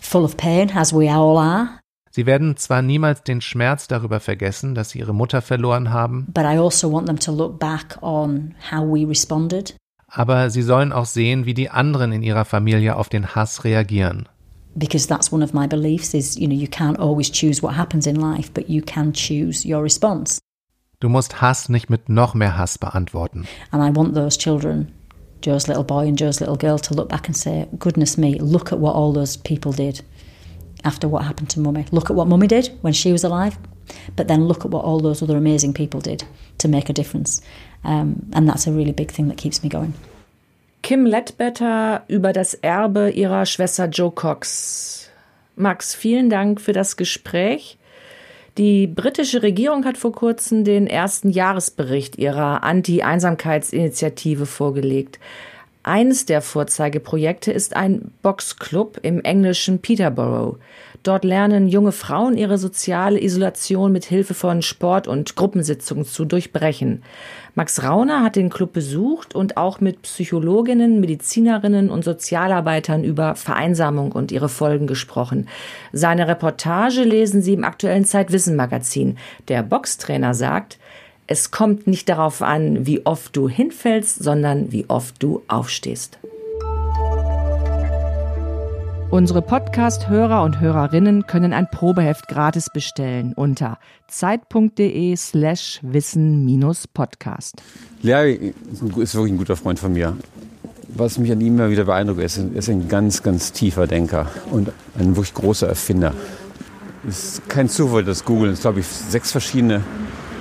full 0.00 0.24
of 0.24 0.36
pain, 0.36 0.70
as 0.74 0.92
we 0.92 1.08
all 1.08 1.38
are. 1.38 1.80
Sie 2.10 2.26
werden 2.26 2.56
zwar 2.56 2.82
niemals 2.82 3.22
den 3.22 3.40
Schmerz 3.40 3.86
darüber 3.86 4.20
vergessen, 4.20 4.74
dass 4.74 4.90
sie 4.90 4.98
ihre 4.98 5.14
Mutter 5.14 5.40
verloren 5.40 5.90
haben, 5.90 6.26
But 6.34 6.44
I 6.44 6.58
also 6.58 6.90
want 6.90 7.06
them 7.06 7.18
to 7.20 7.32
look 7.32 7.58
back 7.58 7.96
on 8.02 8.54
how 8.70 8.82
we 8.82 9.06
responded. 9.06 9.74
Aber 10.08 10.50
sie 10.50 10.62
sollen 10.62 10.92
auch 10.92 11.04
sehen, 11.06 11.44
wie 11.46 11.54
die 11.54 11.70
anderen 11.70 12.12
in 12.12 12.22
ihrer 12.22 12.44
Familie 12.44 12.96
auf 12.96 13.08
den 13.08 13.34
Hass 13.34 13.64
reagieren. 13.64 14.28
because 14.74 15.08
that's 15.08 15.32
one 15.32 15.42
of 15.42 15.52
my 15.52 15.66
beliefs 15.66 16.14
is 16.14 16.36
you 16.38 16.46
know 16.46 16.54
you 16.54 16.68
can't 16.68 16.98
always 17.00 17.30
choose 17.32 17.62
what 17.62 17.74
happens 17.76 18.06
in 18.06 18.14
life 18.16 18.50
but 18.54 18.68
you 18.68 18.80
can 18.82 19.12
choose 19.12 19.66
your 19.66 19.82
response 19.82 20.38
Du 21.00 21.08
musst 21.08 21.40
Hass 21.40 21.68
nicht 21.68 21.90
mit 21.90 22.08
noch 22.08 22.34
mehr 22.34 22.56
Hass 22.56 22.78
beantworten. 22.78 23.46
and 23.72 23.82
i 23.82 23.90
want 23.90 24.14
those 24.14 24.38
children 24.38 24.86
joe's 25.42 25.66
little 25.66 25.82
boy 25.84 26.06
and 26.06 26.16
joe's 26.20 26.38
little 26.40 26.56
girl 26.56 26.78
to 26.78 26.94
look 26.94 27.08
back 27.08 27.26
and 27.28 27.36
say 27.36 27.66
goodness 27.78 28.16
me 28.16 28.38
look 28.40 28.70
at 28.72 28.78
what 28.78 28.94
all 28.94 29.12
those 29.12 29.36
people 29.38 29.72
did 29.72 30.04
after 30.84 31.08
what 31.08 31.24
happened 31.24 31.48
to 31.50 31.58
mummy 31.60 31.84
look 31.90 32.08
at 32.10 32.14
what 32.16 32.28
mummy 32.28 32.46
did 32.46 32.70
when 32.82 32.92
she 32.92 33.10
was 33.10 33.24
alive 33.24 33.58
but 34.16 34.28
then 34.28 34.46
look 34.46 34.64
at 34.64 34.70
what 34.70 34.84
all 34.84 35.00
those 35.00 35.22
other 35.24 35.36
amazing 35.36 35.72
people 35.72 36.00
did 36.00 36.22
to 36.58 36.68
make 36.68 36.88
a 36.88 36.92
difference 36.92 37.40
um, 37.84 38.28
and 38.32 38.48
that's 38.48 38.66
a 38.66 38.72
really 38.72 38.92
big 38.92 39.12
thing 39.12 39.28
that 39.28 39.36
keeps 39.36 39.62
me 39.62 39.68
going 39.68 39.94
Kim 40.82 41.04
Ledbetter 41.04 42.04
über 42.08 42.32
das 42.32 42.54
Erbe 42.54 43.10
ihrer 43.10 43.46
Schwester 43.46 43.86
Joe 43.86 44.10
Cox. 44.10 45.10
Max, 45.56 45.94
vielen 45.94 46.30
Dank 46.30 46.60
für 46.60 46.72
das 46.72 46.96
Gespräch. 46.96 47.78
Die 48.56 48.86
britische 48.86 49.42
Regierung 49.42 49.84
hat 49.84 49.98
vor 49.98 50.12
kurzem 50.12 50.64
den 50.64 50.86
ersten 50.86 51.30
Jahresbericht 51.30 52.16
ihrer 52.16 52.62
Anti-Einsamkeitsinitiative 52.62 54.46
vorgelegt. 54.46 55.18
Eines 55.88 56.26
der 56.26 56.42
Vorzeigeprojekte 56.42 57.50
ist 57.50 57.74
ein 57.74 58.10
Boxclub 58.20 58.98
im 59.00 59.22
englischen 59.22 59.78
Peterborough. 59.78 60.58
Dort 61.02 61.24
lernen 61.24 61.66
junge 61.66 61.92
Frauen 61.92 62.36
ihre 62.36 62.58
soziale 62.58 63.22
Isolation 63.22 63.90
mit 63.90 64.04
Hilfe 64.04 64.34
von 64.34 64.60
Sport 64.60 65.08
und 65.08 65.34
Gruppensitzungen 65.34 66.04
zu 66.04 66.26
durchbrechen. 66.26 67.02
Max 67.54 67.82
Rauner 67.82 68.22
hat 68.22 68.36
den 68.36 68.50
Club 68.50 68.74
besucht 68.74 69.34
und 69.34 69.56
auch 69.56 69.80
mit 69.80 70.02
Psychologinnen, 70.02 71.00
Medizinerinnen 71.00 71.88
und 71.88 72.04
Sozialarbeitern 72.04 73.02
über 73.02 73.34
Vereinsamung 73.34 74.12
und 74.12 74.30
ihre 74.30 74.50
Folgen 74.50 74.86
gesprochen. 74.86 75.48
Seine 75.94 76.28
Reportage 76.28 77.02
lesen 77.02 77.40
Sie 77.40 77.54
im 77.54 77.64
aktuellen 77.64 78.04
Zeitwissen 78.04 78.56
Magazin. 78.56 79.16
Der 79.48 79.62
Boxtrainer 79.62 80.34
sagt, 80.34 80.78
es 81.30 81.50
kommt 81.50 81.86
nicht 81.86 82.08
darauf 82.08 82.40
an, 82.40 82.86
wie 82.86 83.04
oft 83.04 83.36
du 83.36 83.50
hinfällst, 83.50 84.22
sondern 84.22 84.72
wie 84.72 84.86
oft 84.88 85.22
du 85.22 85.42
aufstehst. 85.46 86.18
Unsere 89.10 89.42
Podcast-Hörer 89.42 90.42
und 90.42 90.60
Hörerinnen 90.60 91.26
können 91.26 91.52
ein 91.52 91.68
Probeheft 91.70 92.28
gratis 92.28 92.68
bestellen 92.72 93.34
unter 93.34 93.78
zeit.de 94.08 95.16
slash 95.16 95.80
wissen-podcast. 95.82 97.62
Larry 98.02 98.54
ist 98.96 99.14
wirklich 99.14 99.32
ein 99.32 99.38
guter 99.38 99.56
Freund 99.56 99.78
von 99.78 99.92
mir. 99.92 100.16
Was 100.88 101.18
mich 101.18 101.30
an 101.30 101.42
ihm 101.42 101.56
immer 101.56 101.70
wieder 101.70 101.84
beeindruckt, 101.84 102.22
ist, 102.22 102.38
er 102.38 102.56
ist 102.56 102.70
ein 102.70 102.88
ganz, 102.88 103.22
ganz 103.22 103.52
tiefer 103.52 103.86
Denker 103.86 104.30
und 104.50 104.72
ein 104.98 105.14
wirklich 105.14 105.34
großer 105.34 105.68
Erfinder. 105.68 106.14
Es 107.06 107.34
ist 107.34 107.48
kein 107.50 107.68
Zufall, 107.68 108.02
dass 108.04 108.24
Google, 108.24 108.54
glaube 108.54 108.80
ich, 108.80 108.86
sechs 108.86 109.30
verschiedene 109.30 109.82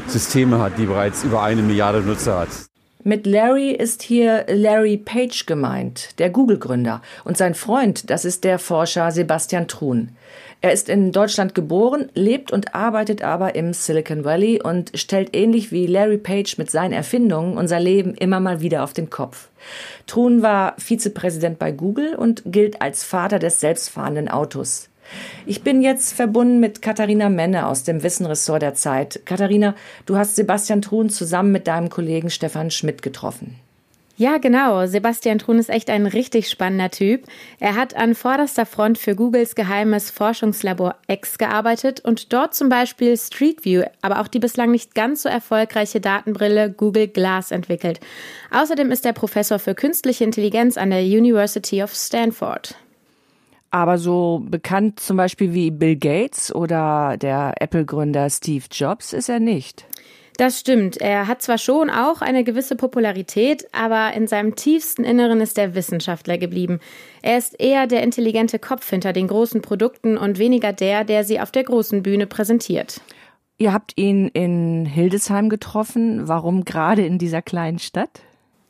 Systeme 0.09 0.59
hat, 0.59 0.77
die 0.77 0.85
bereits 0.85 1.23
über 1.23 1.41
eine 1.41 1.61
Milliarde 1.61 2.01
Nutzer 2.01 2.39
hat. 2.39 2.49
Mit 3.03 3.25
Larry 3.25 3.71
ist 3.71 4.03
hier 4.03 4.45
Larry 4.49 4.97
Page 4.97 5.45
gemeint, 5.45 6.19
der 6.19 6.29
Google-Gründer. 6.29 7.01
Und 7.23 7.37
sein 7.37 7.55
Freund, 7.55 8.09
das 8.09 8.25
ist 8.25 8.43
der 8.43 8.59
Forscher 8.59 9.11
Sebastian 9.11 9.67
Truhn. 9.67 10.09
Er 10.59 10.73
ist 10.73 10.89
in 10.89 11.11
Deutschland 11.11 11.53
geboren, 11.53 12.09
lebt 12.15 12.51
und 12.51 12.73
arbeitet 12.73 13.21
aber 13.21 13.55
im 13.55 13.73
Silicon 13.73 14.25
Valley 14.25 14.59
und 14.61 14.91
stellt 14.95 15.35
ähnlich 15.35 15.71
wie 15.71 15.85
Larry 15.85 16.17
Page 16.17 16.57
mit 16.57 16.71
seinen 16.71 16.93
Erfindungen 16.93 17.57
unser 17.57 17.79
Leben 17.79 18.15
immer 18.15 18.39
mal 18.39 18.59
wieder 18.59 18.83
auf 18.83 18.91
den 18.91 19.09
Kopf. 19.09 19.49
Truhn 20.07 20.41
war 20.41 20.73
Vizepräsident 20.77 21.59
bei 21.59 21.71
Google 21.71 22.15
und 22.15 22.41
gilt 22.45 22.81
als 22.81 23.03
Vater 23.03 23.37
des 23.39 23.59
selbstfahrenden 23.59 24.29
Autos. 24.29 24.89
Ich 25.45 25.63
bin 25.63 25.81
jetzt 25.81 26.13
verbunden 26.13 26.59
mit 26.59 26.81
Katharina 26.81 27.29
Menne 27.29 27.67
aus 27.67 27.83
dem 27.83 28.03
Wissenressort 28.03 28.61
der 28.61 28.73
Zeit. 28.73 29.21
Katharina, 29.25 29.75
du 30.05 30.17
hast 30.17 30.35
Sebastian 30.35 30.81
Truhn 30.81 31.09
zusammen 31.09 31.51
mit 31.51 31.67
deinem 31.67 31.89
Kollegen 31.89 32.29
Stefan 32.29 32.71
Schmidt 32.71 33.01
getroffen. 33.01 33.55
Ja, 34.19 34.39
genau. 34.39 34.87
Sebastian 34.87 35.37
Truhn 35.37 35.59
ist 35.59 35.69
echt 35.69 35.91
ein 35.91 36.07
richtig 36.07 36.49
spannender 36.49 36.89
Typ. 36.89 37.25
Er 37.59 37.75
hat 37.75 37.95
an 37.95 38.15
vorderster 38.15 38.65
Front 38.65 38.97
für 38.97 39.15
Googles 39.15 39.53
geheimes 39.53 40.09
Forschungslabor 40.09 40.95
X 41.07 41.37
gearbeitet 41.37 41.99
und 41.99 42.33
dort 42.33 42.55
zum 42.55 42.67
Beispiel 42.67 43.15
Street 43.15 43.63
View, 43.63 43.83
aber 44.01 44.19
auch 44.19 44.27
die 44.27 44.39
bislang 44.39 44.71
nicht 44.71 44.95
ganz 44.95 45.21
so 45.21 45.29
erfolgreiche 45.29 46.01
Datenbrille 46.01 46.71
Google 46.71 47.07
Glass 47.07 47.51
entwickelt. 47.51 47.99
Außerdem 48.49 48.91
ist 48.91 49.05
er 49.05 49.13
Professor 49.13 49.59
für 49.59 49.75
künstliche 49.75 50.23
Intelligenz 50.23 50.77
an 50.77 50.89
der 50.89 51.03
University 51.03 51.83
of 51.83 51.93
Stanford. 51.93 52.75
Aber 53.69 53.97
so 53.97 54.41
bekannt 54.45 54.99
zum 54.99 55.17
Beispiel 55.17 55.53
wie 55.53 55.71
Bill 55.71 55.97
Gates 55.97 56.53
oder 56.53 57.17
der 57.17 57.53
Apple-Gründer 57.59 58.29
Steve 58.29 58.65
Jobs 58.71 59.13
ist 59.13 59.29
er 59.29 59.39
nicht. 59.39 59.85
Das 60.37 60.59
stimmt. 60.59 60.97
Er 60.97 61.27
hat 61.27 61.41
zwar 61.41 61.57
schon 61.57 61.89
auch 61.89 62.21
eine 62.21 62.43
gewisse 62.43 62.75
Popularität, 62.75 63.67
aber 63.71 64.13
in 64.13 64.27
seinem 64.27 64.55
tiefsten 64.55 65.03
Inneren 65.03 65.41
ist 65.41 65.57
er 65.57 65.73
Wissenschaftler 65.73 66.37
geblieben. 66.37 66.79
Er 67.23 67.39
ist 67.39 67.59
eher 67.59 67.87
der 67.87 68.03
intelligente 68.03 68.59
Kopf 68.59 68.87
hinter 68.87 69.13
den 69.13 69.27
großen 69.27 69.63
Produkten 69.63 70.15
und 70.15 70.37
weniger 70.37 70.73
der, 70.73 71.03
der 71.03 71.23
sie 71.23 71.39
auf 71.39 71.51
der 71.51 71.63
großen 71.63 72.03
Bühne 72.03 72.27
präsentiert. 72.27 73.01
Ihr 73.57 73.73
habt 73.73 73.93
ihn 73.95 74.27
in 74.27 74.85
Hildesheim 74.85 75.49
getroffen. 75.49 76.27
Warum 76.27 76.65
gerade 76.65 77.03
in 77.03 77.17
dieser 77.17 77.41
kleinen 77.41 77.79
Stadt? 77.79 78.21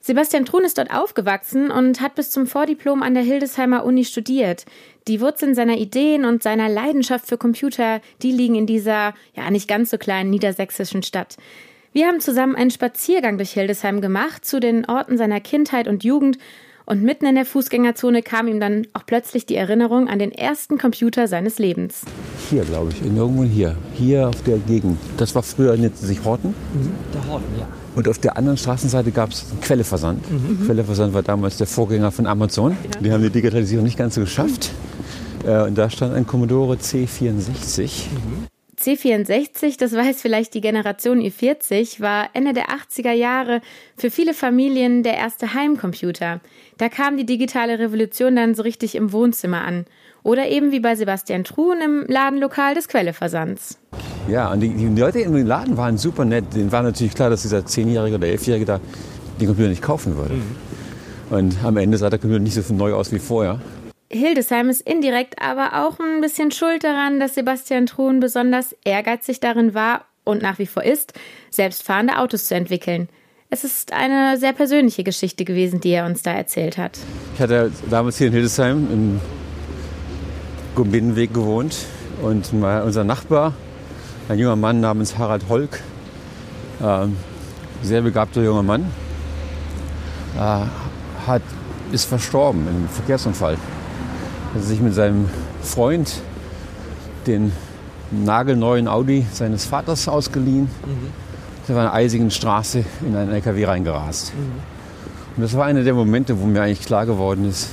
Sebastian 0.07 0.45
Truhn 0.45 0.63
ist 0.63 0.77
dort 0.77 0.89
aufgewachsen 0.89 1.69
und 1.69 1.99
hat 1.99 2.15
bis 2.15 2.31
zum 2.31 2.47
Vordiplom 2.47 3.03
an 3.03 3.13
der 3.13 3.23
Hildesheimer 3.23 3.83
Uni 3.83 4.05
studiert. 4.05 4.63
Die 5.09 5.19
Wurzeln 5.19 5.53
seiner 5.53 5.75
Ideen 5.75 6.23
und 6.23 6.41
seiner 6.41 6.69
Leidenschaft 6.69 7.27
für 7.27 7.37
Computer, 7.37 7.99
die 8.21 8.31
liegen 8.31 8.55
in 8.55 8.65
dieser, 8.65 9.13
ja, 9.35 9.51
nicht 9.51 9.67
ganz 9.67 9.89
so 9.89 9.97
kleinen 9.97 10.29
niedersächsischen 10.29 11.03
Stadt. 11.03 11.35
Wir 11.91 12.07
haben 12.07 12.21
zusammen 12.21 12.55
einen 12.55 12.71
Spaziergang 12.71 13.35
durch 13.35 13.51
Hildesheim 13.51 13.99
gemacht, 13.99 14.45
zu 14.45 14.61
den 14.61 14.85
Orten 14.85 15.17
seiner 15.17 15.41
Kindheit 15.41 15.89
und 15.89 16.05
Jugend, 16.05 16.37
und 16.85 17.03
mitten 17.03 17.25
in 17.25 17.35
der 17.35 17.45
Fußgängerzone 17.45 18.23
kam 18.23 18.47
ihm 18.47 18.61
dann 18.61 18.87
auch 18.93 19.05
plötzlich 19.05 19.45
die 19.45 19.57
Erinnerung 19.57 20.07
an 20.07 20.19
den 20.19 20.31
ersten 20.31 20.77
Computer 20.77 21.27
seines 21.27 21.59
Lebens. 21.59 22.05
Hier, 22.49 22.63
glaube 22.63 22.91
ich, 22.91 23.01
irgendwo 23.01 23.43
hier. 23.43 23.75
Hier 23.93 24.29
auf 24.29 24.41
der 24.43 24.57
Gegend. 24.59 24.97
Das 25.17 25.35
war 25.35 25.43
früher, 25.43 25.75
nannte 25.75 25.97
sich 25.97 26.23
Horten. 26.23 26.55
Der 27.13 27.27
Horten, 27.27 27.59
ja. 27.59 27.67
Und 27.97 28.07
auf 28.07 28.19
der 28.19 28.37
anderen 28.37 28.59
Straßenseite 28.59 29.11
gab 29.11 29.31
es 29.31 29.47
Quelleversand. 29.61 30.23
Quelleversand 30.67 31.15
war 31.15 31.23
damals 31.23 31.57
der 31.57 31.65
Vorgänger 31.65 32.11
von 32.11 32.27
Amazon. 32.27 32.77
Die 33.01 33.11
haben 33.11 33.23
die 33.23 33.31
Digitalisierung 33.31 33.83
nicht 33.83 33.97
ganz 33.97 34.13
so 34.13 34.21
geschafft. 34.21 34.69
Äh, 35.43 35.63
Und 35.63 35.75
da 35.79 35.89
stand 35.89 36.13
ein 36.13 36.27
Commodore 36.27 36.75
C64. 36.75 38.03
C64, 38.79 39.79
das 39.79 39.93
weiß 39.93 40.21
vielleicht 40.21 40.53
die 40.53 40.61
Generation 40.61 41.19
i40, 41.19 41.99
war 41.99 42.29
Ende 42.33 42.53
der 42.53 42.67
80er 42.67 43.13
Jahre 43.13 43.61
für 43.97 44.11
viele 44.11 44.35
Familien 44.35 45.01
der 45.01 45.17
erste 45.17 45.55
Heimcomputer. 45.55 46.41
Da 46.77 46.89
kam 46.89 47.17
die 47.17 47.25
digitale 47.25 47.79
Revolution 47.79 48.35
dann 48.35 48.53
so 48.53 48.61
richtig 48.61 48.93
im 48.93 49.11
Wohnzimmer 49.11 49.65
an. 49.65 49.85
Oder 50.27 50.49
eben 50.49 50.73
wie 50.73 50.81
bei 50.81 50.93
Sebastian 50.93 51.45
Truhn 51.45 51.79
im 51.79 52.03
Ladenlokal 52.05 52.75
des 52.75 52.89
Quelleversands. 52.89 53.77
Ja, 54.27 54.51
und 54.51 54.59
die, 54.59 54.67
die 54.67 54.99
Leute 54.99 55.21
im 55.21 55.33
Laden 55.47 55.77
waren 55.77 55.97
super 55.97 56.25
nett. 56.25 56.53
Denen 56.53 56.69
war 56.69 56.83
natürlich 56.83 57.15
klar, 57.15 57.29
dass 57.29 57.43
dieser 57.43 57.65
Zehnjährige 57.65 58.17
oder 58.17 58.27
Elfjährige 58.27 58.65
da 58.65 58.81
den 59.39 59.47
Computer 59.47 59.69
nicht 59.69 59.81
kaufen 59.81 60.17
würde. 60.17 60.33
Und 61.29 61.55
am 61.63 61.77
Ende 61.77 61.97
sah 61.97 62.09
der 62.09 62.19
Computer 62.19 62.41
nicht 62.41 62.55
so 62.55 62.73
neu 62.73 62.93
aus 62.93 63.13
wie 63.13 63.19
vorher. 63.19 63.61
Hildesheim 64.11 64.67
ist 64.67 64.81
indirekt 64.81 65.41
aber 65.41 65.87
auch 65.87 65.97
ein 66.01 66.19
bisschen 66.19 66.51
schuld 66.51 66.83
daran, 66.83 67.21
dass 67.21 67.35
Sebastian 67.35 67.85
Truhn 67.85 68.19
besonders 68.19 68.75
ehrgeizig 68.83 69.39
darin 69.39 69.73
war 69.73 70.03
und 70.25 70.41
nach 70.41 70.59
wie 70.59 70.65
vor 70.65 70.83
ist, 70.83 71.13
selbstfahrende 71.51 72.17
Autos 72.17 72.47
zu 72.47 72.55
entwickeln. 72.55 73.07
Es 73.49 73.63
ist 73.63 73.93
eine 73.93 74.37
sehr 74.37 74.51
persönliche 74.51 75.05
Geschichte 75.05 75.45
gewesen, 75.45 75.79
die 75.79 75.91
er 75.91 76.05
uns 76.05 76.21
da 76.21 76.33
erzählt 76.33 76.77
hat. 76.77 76.99
Ich 77.35 77.39
hatte 77.39 77.71
damals 77.89 78.17
hier 78.17 78.27
in 78.27 78.33
Hildesheim 78.33 78.87
im 78.91 79.21
Gumbinnenweg 80.77 81.33
gewohnt 81.33 81.75
und 82.21 82.53
mal 82.53 82.83
unser 82.83 83.03
Nachbar, 83.03 83.53
ein 84.29 84.37
junger 84.37 84.55
Mann 84.55 84.79
namens 84.79 85.17
Harald 85.17 85.49
Holk, 85.49 85.81
ähm, 86.83 87.17
sehr 87.81 88.03
begabter 88.03 88.43
junger 88.43 88.61
Mann, 88.61 88.85
äh, 90.35 90.59
hat, 91.25 91.41
ist 91.91 92.05
verstorben 92.05 92.61
in 92.67 92.75
einem 92.75 92.89
Verkehrsunfall. 92.89 93.57
Er 94.53 94.59
hat 94.59 94.67
sich 94.67 94.79
mit 94.79 94.93
seinem 94.93 95.27
Freund 95.63 96.21
den 97.25 97.51
nagelneuen 98.11 98.87
Audi 98.87 99.25
seines 99.33 99.65
Vaters 99.65 100.07
ausgeliehen. 100.07 100.69
auf 101.67 101.75
einer 101.75 101.91
eisigen 101.91 102.29
Straße 102.29 102.85
in 103.01 103.15
einen 103.15 103.31
LKW 103.31 103.65
reingerast. 103.65 104.31
Und 105.35 105.41
das 105.41 105.57
war 105.57 105.65
einer 105.65 105.83
der 105.83 105.95
Momente, 105.95 106.39
wo 106.39 106.45
mir 106.45 106.61
eigentlich 106.61 106.85
klar 106.85 107.07
geworden 107.07 107.49
ist, 107.49 107.67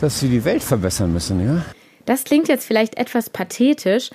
dass 0.00 0.22
wir 0.22 0.28
die 0.28 0.44
Welt 0.44 0.62
verbessern 0.62 1.12
müssen. 1.12 1.44
Ja? 1.44 1.64
Das 2.06 2.24
klingt 2.24 2.48
jetzt 2.48 2.66
vielleicht 2.66 2.96
etwas 2.96 3.30
pathetisch, 3.30 4.10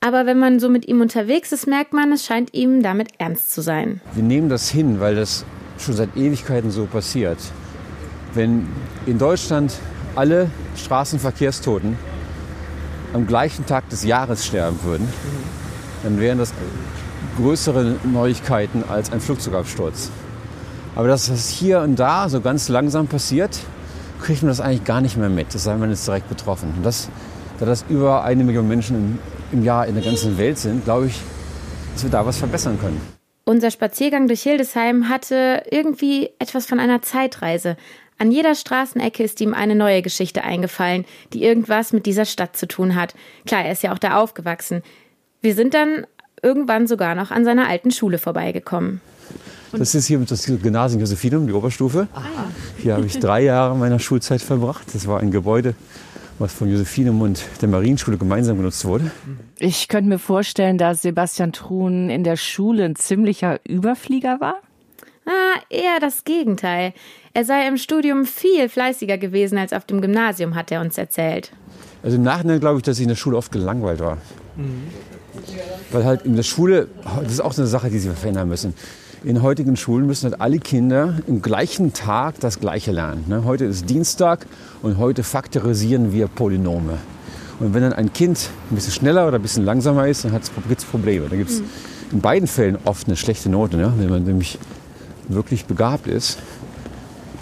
aber 0.00 0.26
wenn 0.26 0.38
man 0.38 0.60
so 0.60 0.68
mit 0.68 0.86
ihm 0.86 1.00
unterwegs 1.00 1.50
ist, 1.52 1.66
merkt 1.66 1.92
man, 1.92 2.12
es 2.12 2.24
scheint 2.24 2.52
ihm 2.52 2.82
damit 2.82 3.08
ernst 3.18 3.52
zu 3.52 3.62
sein. 3.62 4.00
Wir 4.12 4.22
nehmen 4.22 4.48
das 4.48 4.68
hin, 4.68 5.00
weil 5.00 5.14
das 5.14 5.44
schon 5.78 5.94
seit 5.94 6.16
Ewigkeiten 6.16 6.70
so 6.70 6.86
passiert. 6.86 7.38
Wenn 8.34 8.68
in 9.06 9.18
Deutschland 9.18 9.72
alle 10.14 10.50
Straßenverkehrstoten 10.76 11.96
am 13.12 13.26
gleichen 13.26 13.64
Tag 13.66 13.88
des 13.88 14.04
Jahres 14.04 14.44
sterben 14.44 14.78
würden, 14.82 15.08
dann 16.02 16.20
wären 16.20 16.38
das 16.38 16.52
größere 17.36 17.96
Neuigkeiten 18.04 18.84
als 18.88 19.10
ein 19.12 19.20
Flugzeugabsturz. 19.20 20.10
Aber 20.94 21.08
das, 21.08 21.30
was 21.30 21.48
hier 21.48 21.80
und 21.80 21.96
da 21.96 22.28
so 22.28 22.40
ganz 22.40 22.68
langsam 22.68 23.08
passiert, 23.08 23.58
kriegt 24.24 24.42
man 24.42 24.48
das 24.48 24.60
eigentlich 24.60 24.84
gar 24.84 25.00
nicht 25.00 25.16
mehr 25.16 25.28
mit. 25.28 25.54
Das 25.54 25.64
sei 25.64 25.76
man 25.76 25.90
jetzt 25.90 26.06
direkt 26.06 26.28
betroffen. 26.28 26.72
Und 26.76 26.84
das, 26.84 27.08
da 27.60 27.66
das 27.66 27.84
über 27.88 28.24
eine 28.24 28.42
Million 28.42 28.66
Menschen 28.66 28.96
im, 28.96 29.58
im 29.58 29.64
Jahr 29.64 29.86
in 29.86 29.94
der 29.94 30.02
ganzen 30.02 30.38
Welt 30.38 30.58
sind, 30.58 30.84
glaube 30.84 31.06
ich, 31.06 31.20
dass 31.92 32.02
wir 32.02 32.10
da 32.10 32.24
was 32.26 32.38
verbessern 32.38 32.78
können. 32.80 33.00
Unser 33.44 33.70
Spaziergang 33.70 34.26
durch 34.26 34.42
Hildesheim 34.42 35.10
hatte 35.10 35.64
irgendwie 35.70 36.30
etwas 36.38 36.64
von 36.64 36.80
einer 36.80 37.02
Zeitreise. 37.02 37.76
An 38.16 38.32
jeder 38.32 38.54
Straßenecke 38.54 39.22
ist 39.22 39.40
ihm 39.42 39.52
eine 39.52 39.74
neue 39.74 40.00
Geschichte 40.00 40.42
eingefallen, 40.44 41.04
die 41.34 41.44
irgendwas 41.44 41.92
mit 41.92 42.06
dieser 42.06 42.24
Stadt 42.24 42.56
zu 42.56 42.66
tun 42.66 42.94
hat. 42.94 43.14
Klar, 43.44 43.64
er 43.64 43.72
ist 43.72 43.82
ja 43.82 43.92
auch 43.92 43.98
da 43.98 44.16
aufgewachsen. 44.16 44.82
Wir 45.42 45.54
sind 45.54 45.74
dann 45.74 46.06
irgendwann 46.42 46.86
sogar 46.86 47.14
noch 47.14 47.30
an 47.30 47.44
seiner 47.44 47.68
alten 47.68 47.90
Schule 47.90 48.16
vorbeigekommen. 48.16 49.02
Das 49.78 49.94
ist 49.94 50.06
hier 50.06 50.18
das 50.18 50.44
Gymnasium 50.46 51.00
Josephinum, 51.00 51.46
die 51.46 51.52
Oberstufe. 51.52 52.08
Hier 52.78 52.94
habe 52.94 53.06
ich 53.06 53.18
drei 53.18 53.42
Jahre 53.42 53.76
meiner 53.76 53.98
Schulzeit 53.98 54.42
verbracht. 54.42 54.86
Das 54.92 55.06
war 55.06 55.20
ein 55.20 55.30
Gebäude, 55.30 55.74
was 56.38 56.52
von 56.52 56.70
Josephinum 56.70 57.20
und 57.22 57.42
der 57.60 57.68
Marienschule 57.68 58.16
gemeinsam 58.16 58.56
genutzt 58.56 58.84
wurde. 58.84 59.10
Ich 59.58 59.88
könnte 59.88 60.08
mir 60.08 60.18
vorstellen, 60.18 60.78
dass 60.78 61.02
Sebastian 61.02 61.52
Truhn 61.52 62.10
in 62.10 62.24
der 62.24 62.36
Schule 62.36 62.84
ein 62.84 62.96
ziemlicher 62.96 63.60
Überflieger 63.66 64.40
war. 64.40 64.56
Ah, 65.26 65.58
eher 65.70 66.00
das 66.00 66.24
Gegenteil. 66.24 66.92
Er 67.32 67.44
sei 67.44 67.66
im 67.66 67.78
Studium 67.78 68.26
viel 68.26 68.68
fleißiger 68.68 69.16
gewesen 69.16 69.56
als 69.56 69.72
auf 69.72 69.86
dem 69.86 70.02
Gymnasium, 70.02 70.54
hat 70.54 70.70
er 70.70 70.82
uns 70.82 70.98
erzählt. 70.98 71.50
Also 72.02 72.16
im 72.16 72.22
Nachhinein 72.22 72.60
glaube 72.60 72.78
ich, 72.78 72.82
dass 72.82 72.98
ich 72.98 73.04
in 73.04 73.08
der 73.08 73.16
Schule 73.16 73.38
oft 73.38 73.50
gelangweilt 73.50 74.00
war. 74.00 74.18
Weil 75.90 76.04
halt 76.04 76.22
in 76.22 76.36
der 76.36 76.42
Schule, 76.42 76.88
das 77.22 77.32
ist 77.32 77.40
auch 77.40 77.54
so 77.54 77.62
eine 77.62 77.68
Sache, 77.68 77.88
die 77.88 77.98
sie 77.98 78.10
verändern 78.10 78.48
müssen. 78.48 78.74
In 79.24 79.40
heutigen 79.40 79.74
Schulen 79.74 80.06
müssen 80.06 80.30
halt 80.30 80.42
alle 80.42 80.58
Kinder 80.58 81.14
im 81.26 81.40
gleichen 81.40 81.94
Tag 81.94 82.40
das 82.40 82.60
Gleiche 82.60 82.92
lernen. 82.92 83.24
ne? 83.26 83.44
Heute 83.44 83.64
ist 83.64 83.88
Dienstag 83.88 84.46
und 84.82 84.98
heute 84.98 85.22
faktorisieren 85.22 86.12
wir 86.12 86.26
Polynome. 86.26 86.98
Und 87.58 87.72
wenn 87.72 87.80
dann 87.80 87.94
ein 87.94 88.12
Kind 88.12 88.50
ein 88.70 88.74
bisschen 88.74 88.92
schneller 88.92 89.26
oder 89.26 89.38
ein 89.38 89.42
bisschen 89.42 89.64
langsamer 89.64 90.08
ist, 90.08 90.26
dann 90.26 90.32
gibt 90.68 90.80
es 90.80 90.84
Probleme. 90.84 91.26
Da 91.30 91.36
gibt 91.36 91.48
es 91.48 91.62
in 92.12 92.20
beiden 92.20 92.46
Fällen 92.46 92.76
oft 92.84 93.06
eine 93.06 93.16
schlechte 93.16 93.48
Note. 93.48 93.78
Ne? 93.78 93.94
Wenn 93.96 94.10
man 94.10 94.24
nämlich 94.24 94.58
wirklich 95.26 95.64
begabt 95.64 96.06
ist, 96.06 96.38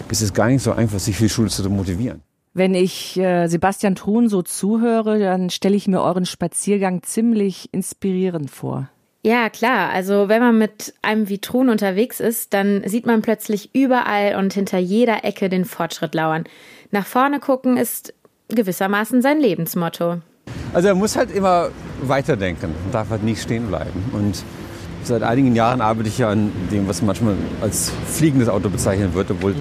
ist 0.09 0.21
es 0.21 0.33
gar 0.33 0.47
nicht 0.47 0.63
so 0.63 0.71
einfach, 0.71 0.99
sich 0.99 1.17
für 1.17 1.23
die 1.23 1.29
Schule 1.29 1.49
zu 1.49 1.69
motivieren. 1.69 2.21
Wenn 2.53 2.75
ich 2.75 3.19
äh, 3.19 3.47
Sebastian 3.47 3.95
Truhn 3.95 4.29
so 4.29 4.41
zuhöre, 4.41 5.19
dann 5.19 5.49
stelle 5.49 5.75
ich 5.75 5.89
mir 5.89 6.01
euren 6.01 6.25
Spaziergang 6.25 7.03
ziemlich 7.03 7.73
inspirierend 7.73 8.49
vor. 8.49 8.87
Ja, 9.25 9.49
klar. 9.49 9.89
Also 9.91 10.27
wenn 10.27 10.41
man 10.41 10.57
mit 10.57 10.93
einem 11.01 11.29
wie 11.29 11.39
Truhn 11.39 11.69
unterwegs 11.69 12.19
ist, 12.19 12.53
dann 12.53 12.83
sieht 12.85 13.05
man 13.05 13.21
plötzlich 13.21 13.73
überall 13.73 14.35
und 14.35 14.53
hinter 14.53 14.79
jeder 14.79 15.23
Ecke 15.23 15.47
den 15.47 15.63
Fortschritt 15.63 16.13
lauern. 16.13 16.43
Nach 16.91 17.05
vorne 17.05 17.39
gucken 17.39 17.77
ist 17.77 18.13
gewissermaßen 18.49 19.21
sein 19.21 19.39
Lebensmotto. 19.39 20.17
Also 20.73 20.89
er 20.89 20.95
muss 20.95 21.15
halt 21.15 21.31
immer 21.31 21.69
weiterdenken 22.01 22.75
darf 22.91 23.09
halt 23.09 23.23
nicht 23.23 23.41
stehen 23.41 23.67
bleiben. 23.67 24.03
Und 24.11 24.43
seit 25.03 25.23
einigen 25.23 25.55
Jahren 25.55 25.79
arbeite 25.79 26.09
ich 26.09 26.17
ja 26.17 26.29
an 26.29 26.51
dem, 26.69 26.87
was 26.89 27.01
manchmal 27.01 27.35
als 27.61 27.93
fliegendes 28.05 28.49
Auto 28.49 28.69
bezeichnet 28.69 29.13
wird, 29.13 29.31
obwohl 29.31 29.55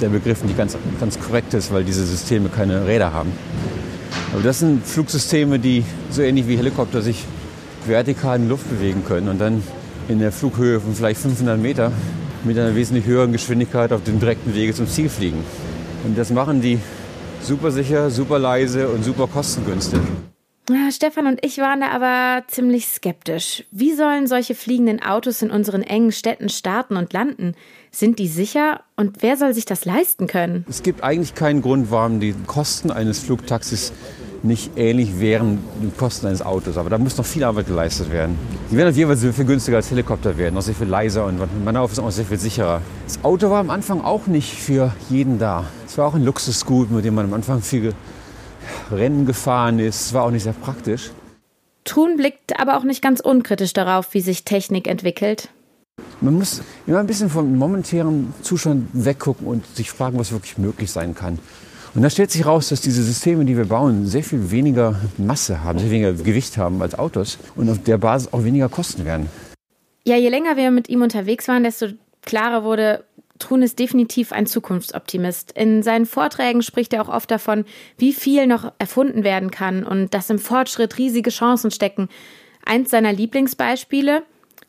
der 0.00 0.08
Begriff 0.08 0.42
nicht 0.42 0.56
ganz, 0.56 0.76
ganz 1.00 1.20
korrekt 1.20 1.52
ist, 1.52 1.70
weil 1.70 1.84
diese 1.84 2.04
Systeme 2.06 2.48
keine 2.48 2.86
Räder 2.86 3.12
haben. 3.12 3.30
Aber 4.32 4.42
das 4.42 4.60
sind 4.60 4.86
Flugsysteme, 4.86 5.58
die 5.58 5.84
so 6.10 6.22
ähnlich 6.22 6.48
wie 6.48 6.56
Helikopter 6.56 7.02
sich 7.02 7.26
vertikal 7.86 8.36
in 8.36 8.42
die 8.44 8.48
Luft 8.48 8.68
bewegen 8.68 9.04
können 9.04 9.28
und 9.28 9.40
dann 9.40 9.62
in 10.08 10.18
der 10.18 10.32
Flughöhe 10.32 10.80
von 10.80 10.94
vielleicht 10.94 11.20
500 11.20 11.58
Meter 11.58 11.92
mit 12.44 12.58
einer 12.58 12.74
wesentlich 12.74 13.06
höheren 13.06 13.32
Geschwindigkeit 13.32 13.92
auf 13.92 14.02
dem 14.02 14.18
direkten 14.18 14.54
Wege 14.54 14.74
zum 14.74 14.86
Ziel 14.86 15.08
fliegen. 15.08 15.44
Und 16.04 16.18
das 16.18 16.30
machen 16.30 16.60
die 16.60 16.78
super 17.40 17.70
sicher, 17.70 18.10
super 18.10 18.38
leise 18.38 18.88
und 18.88 19.04
super 19.04 19.26
kostengünstig. 19.26 20.00
Stefan 20.92 21.26
und 21.26 21.44
ich 21.44 21.58
waren 21.58 21.80
da 21.80 21.88
aber 21.88 22.46
ziemlich 22.46 22.86
skeptisch. 22.86 23.64
Wie 23.70 23.94
sollen 23.94 24.26
solche 24.26 24.54
fliegenden 24.54 25.02
Autos 25.02 25.42
in 25.42 25.50
unseren 25.50 25.82
engen 25.82 26.12
Städten 26.12 26.48
starten 26.48 26.96
und 26.96 27.12
landen? 27.12 27.54
Sind 27.90 28.18
die 28.18 28.28
sicher? 28.28 28.82
Und 28.96 29.22
wer 29.22 29.36
soll 29.36 29.54
sich 29.54 29.64
das 29.64 29.84
leisten 29.84 30.28
können? 30.28 30.64
Es 30.68 30.82
gibt 30.82 31.02
eigentlich 31.02 31.34
keinen 31.34 31.62
Grund, 31.62 31.90
warum 31.90 32.20
die 32.20 32.34
Kosten 32.46 32.90
eines 32.90 33.18
Flugtaxis 33.18 33.92
nicht 34.42 34.76
ähnlich 34.76 35.20
wären 35.20 35.58
die 35.82 35.90
Kosten 35.96 36.26
eines 36.26 36.42
Autos. 36.42 36.76
Aber 36.76 36.90
da 36.90 36.98
muss 36.98 37.16
noch 37.16 37.24
viel 37.24 37.44
Arbeit 37.44 37.66
geleistet 37.66 38.10
werden. 38.10 38.36
Die 38.70 38.76
werden 38.76 38.90
auf 38.90 38.96
jeden 38.96 39.08
Fall 39.08 39.16
sehr 39.16 39.32
viel 39.32 39.44
günstiger 39.44 39.76
als 39.76 39.90
Helikopter 39.90 40.36
werden, 40.36 40.56
auch 40.56 40.62
sehr 40.62 40.74
viel 40.74 40.88
leiser 40.88 41.26
und 41.26 41.38
man 41.64 41.76
ist 41.76 41.98
auch 41.98 42.10
sehr 42.10 42.24
viel 42.24 42.38
sicherer. 42.38 42.80
Das 43.06 43.22
Auto 43.24 43.50
war 43.50 43.60
am 43.60 43.70
Anfang 43.70 44.00
auch 44.00 44.26
nicht 44.26 44.52
für 44.54 44.92
jeden 45.10 45.38
da. 45.38 45.64
Es 45.86 45.96
war 45.98 46.06
auch 46.06 46.14
ein 46.14 46.24
Luxusgut, 46.24 46.90
mit 46.90 47.04
dem 47.04 47.14
man 47.14 47.26
am 47.26 47.34
Anfang 47.34 47.62
viel 47.62 47.94
Rennen 48.90 49.26
gefahren 49.26 49.78
ist. 49.78 50.06
Es 50.06 50.14
war 50.14 50.24
auch 50.24 50.30
nicht 50.30 50.42
sehr 50.42 50.52
praktisch. 50.52 51.10
Thun 51.84 52.16
blickt 52.16 52.58
aber 52.60 52.76
auch 52.76 52.84
nicht 52.84 53.02
ganz 53.02 53.20
unkritisch 53.20 53.72
darauf, 53.72 54.14
wie 54.14 54.20
sich 54.20 54.44
Technik 54.44 54.86
entwickelt. 54.86 55.48
Man 56.20 56.34
muss 56.34 56.62
immer 56.86 57.00
ein 57.00 57.06
bisschen 57.06 57.28
vom 57.28 57.56
momentanen 57.56 58.32
Zustand 58.42 58.88
weggucken 58.92 59.46
und 59.46 59.66
sich 59.76 59.90
fragen, 59.90 60.18
was 60.18 60.32
wirklich 60.32 60.56
möglich 60.56 60.90
sein 60.90 61.14
kann. 61.14 61.38
Und 61.94 62.02
da 62.02 62.08
stellt 62.08 62.30
sich 62.30 62.46
raus, 62.46 62.70
dass 62.70 62.80
diese 62.80 63.02
Systeme, 63.02 63.44
die 63.44 63.56
wir 63.56 63.66
bauen, 63.66 64.06
sehr 64.06 64.24
viel 64.24 64.50
weniger 64.50 64.98
Masse 65.18 65.62
haben, 65.62 65.78
sehr 65.78 65.90
weniger 65.90 66.12
Gewicht 66.14 66.56
haben 66.56 66.80
als 66.80 66.98
Autos 66.98 67.38
und 67.54 67.68
auf 67.68 67.82
der 67.82 67.98
Basis 67.98 68.32
auch 68.32 68.44
weniger 68.44 68.68
kosten 68.68 69.04
werden. 69.04 69.28
Ja, 70.04 70.16
je 70.16 70.30
länger 70.30 70.56
wir 70.56 70.70
mit 70.70 70.88
ihm 70.88 71.02
unterwegs 71.02 71.48
waren, 71.48 71.64
desto 71.64 71.88
klarer 72.22 72.64
wurde, 72.64 73.04
Trun 73.38 73.62
ist 73.62 73.78
definitiv 73.78 74.32
ein 74.32 74.46
Zukunftsoptimist. 74.46 75.52
In 75.52 75.82
seinen 75.82 76.06
Vorträgen 76.06 76.62
spricht 76.62 76.92
er 76.92 77.02
auch 77.02 77.12
oft 77.12 77.30
davon, 77.30 77.64
wie 77.98 78.12
viel 78.12 78.46
noch 78.46 78.72
erfunden 78.78 79.24
werden 79.24 79.50
kann 79.50 79.84
und 79.84 80.14
dass 80.14 80.30
im 80.30 80.38
Fortschritt 80.38 80.96
riesige 80.96 81.30
Chancen 81.30 81.70
stecken. 81.70 82.08
Eins 82.64 82.90
seiner 82.90 83.12
Lieblingsbeispiele. 83.12 84.22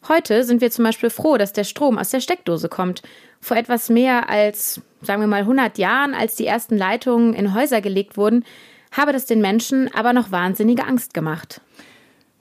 Heute 0.10 0.44
sind 0.44 0.60
wir 0.60 0.70
zum 0.70 0.84
Beispiel 0.84 1.10
froh, 1.10 1.38
dass 1.38 1.54
der 1.54 1.64
Strom 1.64 1.98
aus 1.98 2.10
der 2.10 2.20
Steckdose 2.20 2.68
kommt. 2.68 3.04
Vor 3.40 3.56
etwas 3.56 3.90
mehr 3.90 4.30
als, 4.30 4.82
sagen 5.02 5.22
wir 5.22 5.28
mal, 5.28 5.42
100 5.42 5.78
Jahren, 5.78 6.14
als 6.14 6.36
die 6.36 6.46
ersten 6.46 6.78
Leitungen 6.78 7.34
in 7.34 7.54
Häuser 7.54 7.80
gelegt 7.80 8.18
wurden, 8.18 8.44
habe 8.92 9.14
das 9.14 9.26
den 9.26 9.40
Menschen 9.40 9.90
aber 9.94 10.12
noch 10.12 10.32
wahnsinnige 10.32 10.86
Angst 10.86 11.14
gemacht. 11.14 11.62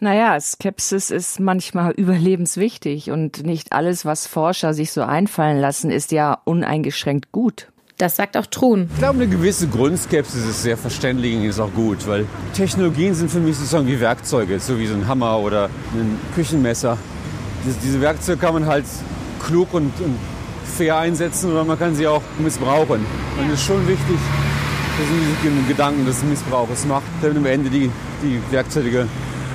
Naja, 0.00 0.38
Skepsis 0.40 1.12
ist 1.12 1.38
manchmal 1.38 1.92
überlebenswichtig 1.92 3.12
und 3.12 3.46
nicht 3.46 3.72
alles, 3.72 4.04
was 4.04 4.26
Forscher 4.26 4.74
sich 4.74 4.90
so 4.90 5.02
einfallen 5.02 5.60
lassen, 5.60 5.92
ist 5.92 6.10
ja 6.10 6.38
uneingeschränkt 6.44 7.30
gut. 7.30 7.68
Das 7.98 8.16
sagt 8.16 8.36
auch 8.36 8.46
Truhn. 8.46 8.88
Ich 8.92 8.98
glaube, 8.98 9.22
eine 9.22 9.28
gewisse 9.28 9.68
Grundskepsis 9.68 10.44
ist 10.44 10.62
sehr 10.64 10.76
verständig 10.76 11.36
und 11.36 11.44
ist 11.44 11.60
auch 11.60 11.72
gut, 11.72 12.08
weil 12.08 12.26
Technologien 12.52 13.14
sind 13.14 13.30
für 13.30 13.38
mich 13.38 13.56
sozusagen 13.56 13.86
wie 13.86 14.00
Werkzeuge, 14.00 14.58
so 14.58 14.76
wie 14.80 14.88
so 14.88 14.94
ein 14.94 15.06
Hammer 15.06 15.38
oder 15.38 15.70
ein 15.94 16.18
Küchenmesser. 16.34 16.98
Diese, 17.64 17.76
diese 17.82 18.00
Werkzeuge 18.00 18.38
kann 18.38 18.54
man 18.54 18.66
halt 18.66 18.84
klug 19.44 19.72
und, 19.74 19.92
und 20.00 20.18
fair 20.64 20.96
einsetzen 20.98 21.52
oder 21.52 21.64
man 21.64 21.78
kann 21.78 21.94
sie 21.94 22.06
auch 22.06 22.22
missbrauchen. 22.38 23.04
Und 23.38 23.46
es 23.48 23.60
ist 23.60 23.66
schon 23.66 23.86
wichtig, 23.86 24.16
dass 24.98 25.08
man 25.08 25.36
diesen 25.42 25.68
Gedanken 25.68 26.06
des 26.06 26.22
Missbrauchs 26.24 26.84
macht, 26.86 27.04
damit 27.20 27.38
am 27.38 27.46
Ende 27.46 27.70
die, 27.70 27.90
die 28.22 28.40
Werkzeuge 28.50 29.06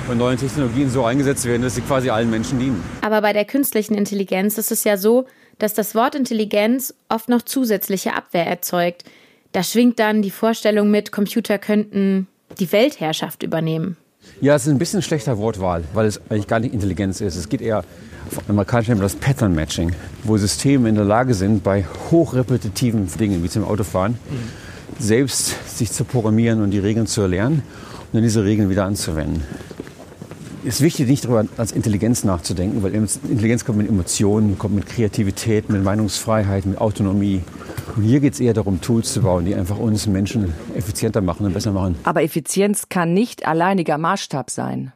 und 0.08 0.18
neuen 0.18 0.38
Technologien 0.38 0.88
so 0.88 1.04
eingesetzt 1.04 1.44
werden, 1.44 1.62
dass 1.62 1.74
sie 1.74 1.82
quasi 1.82 2.08
allen 2.08 2.30
Menschen 2.30 2.58
dienen. 2.58 2.82
Aber 3.02 3.20
bei 3.20 3.32
der 3.34 3.44
künstlichen 3.44 3.94
Intelligenz 3.94 4.56
ist 4.56 4.72
es 4.72 4.84
ja 4.84 4.96
so, 4.96 5.26
dass 5.58 5.74
das 5.74 5.94
Wort 5.94 6.14
Intelligenz 6.14 6.94
oft 7.10 7.28
noch 7.28 7.42
zusätzliche 7.42 8.14
Abwehr 8.14 8.46
erzeugt. 8.46 9.04
Da 9.52 9.62
schwingt 9.62 9.98
dann 9.98 10.22
die 10.22 10.30
Vorstellung 10.30 10.90
mit, 10.90 11.12
Computer 11.12 11.58
könnten 11.58 12.26
die 12.58 12.72
Weltherrschaft 12.72 13.42
übernehmen. 13.42 13.97
Ja, 14.40 14.54
es 14.54 14.66
ist 14.66 14.72
ein 14.72 14.78
bisschen 14.78 15.02
schlechter 15.02 15.38
Wortwahl, 15.38 15.84
weil 15.94 16.06
es 16.06 16.20
eigentlich 16.28 16.46
gar 16.46 16.60
nicht 16.60 16.72
Intelligenz 16.72 17.20
ist. 17.20 17.36
Es 17.36 17.48
geht 17.48 17.60
eher, 17.60 17.78
auf 17.78 18.48
amerikanisch 18.48 18.88
nennt 18.88 19.00
man 19.00 19.06
das 19.06 19.16
Pattern 19.16 19.54
Matching, 19.54 19.92
wo 20.24 20.36
Systeme 20.36 20.88
in 20.88 20.94
der 20.94 21.04
Lage 21.04 21.34
sind, 21.34 21.64
bei 21.64 21.84
hochrepetitiven 22.10 23.08
Dingen, 23.18 23.42
wie 23.42 23.48
zum 23.48 23.64
Autofahren, 23.64 24.18
selbst 24.98 25.76
sich 25.76 25.90
zu 25.90 26.04
programmieren 26.04 26.62
und 26.62 26.70
die 26.70 26.78
Regeln 26.78 27.06
zu 27.06 27.22
erlernen 27.22 27.62
und 27.98 28.14
dann 28.14 28.22
diese 28.22 28.44
Regeln 28.44 28.70
wieder 28.70 28.84
anzuwenden. 28.84 29.42
Es 30.64 30.76
ist 30.76 30.80
wichtig, 30.82 31.08
nicht 31.08 31.24
darüber 31.24 31.46
als 31.56 31.72
Intelligenz 31.72 32.24
nachzudenken, 32.24 32.82
weil 32.82 32.94
Intelligenz 32.94 33.64
kommt 33.64 33.78
mit 33.78 33.88
Emotionen, 33.88 34.58
kommt 34.58 34.74
mit 34.74 34.86
Kreativität, 34.86 35.68
mit 35.70 35.82
Meinungsfreiheit, 35.82 36.66
mit 36.66 36.78
Autonomie. 36.78 37.42
Und 37.98 38.04
hier 38.04 38.20
geht 38.20 38.34
es 38.34 38.38
eher 38.38 38.54
darum, 38.54 38.80
Tools 38.80 39.12
zu 39.12 39.22
bauen, 39.22 39.44
die 39.44 39.56
einfach 39.56 39.76
uns 39.76 40.06
Menschen 40.06 40.54
effizienter 40.76 41.20
machen 41.20 41.44
und 41.44 41.52
besser 41.52 41.72
machen. 41.72 41.96
Aber 42.04 42.22
Effizienz 42.22 42.88
kann 42.88 43.12
nicht 43.12 43.44
alleiniger 43.44 43.98
Maßstab 43.98 44.50
sein. 44.50 44.92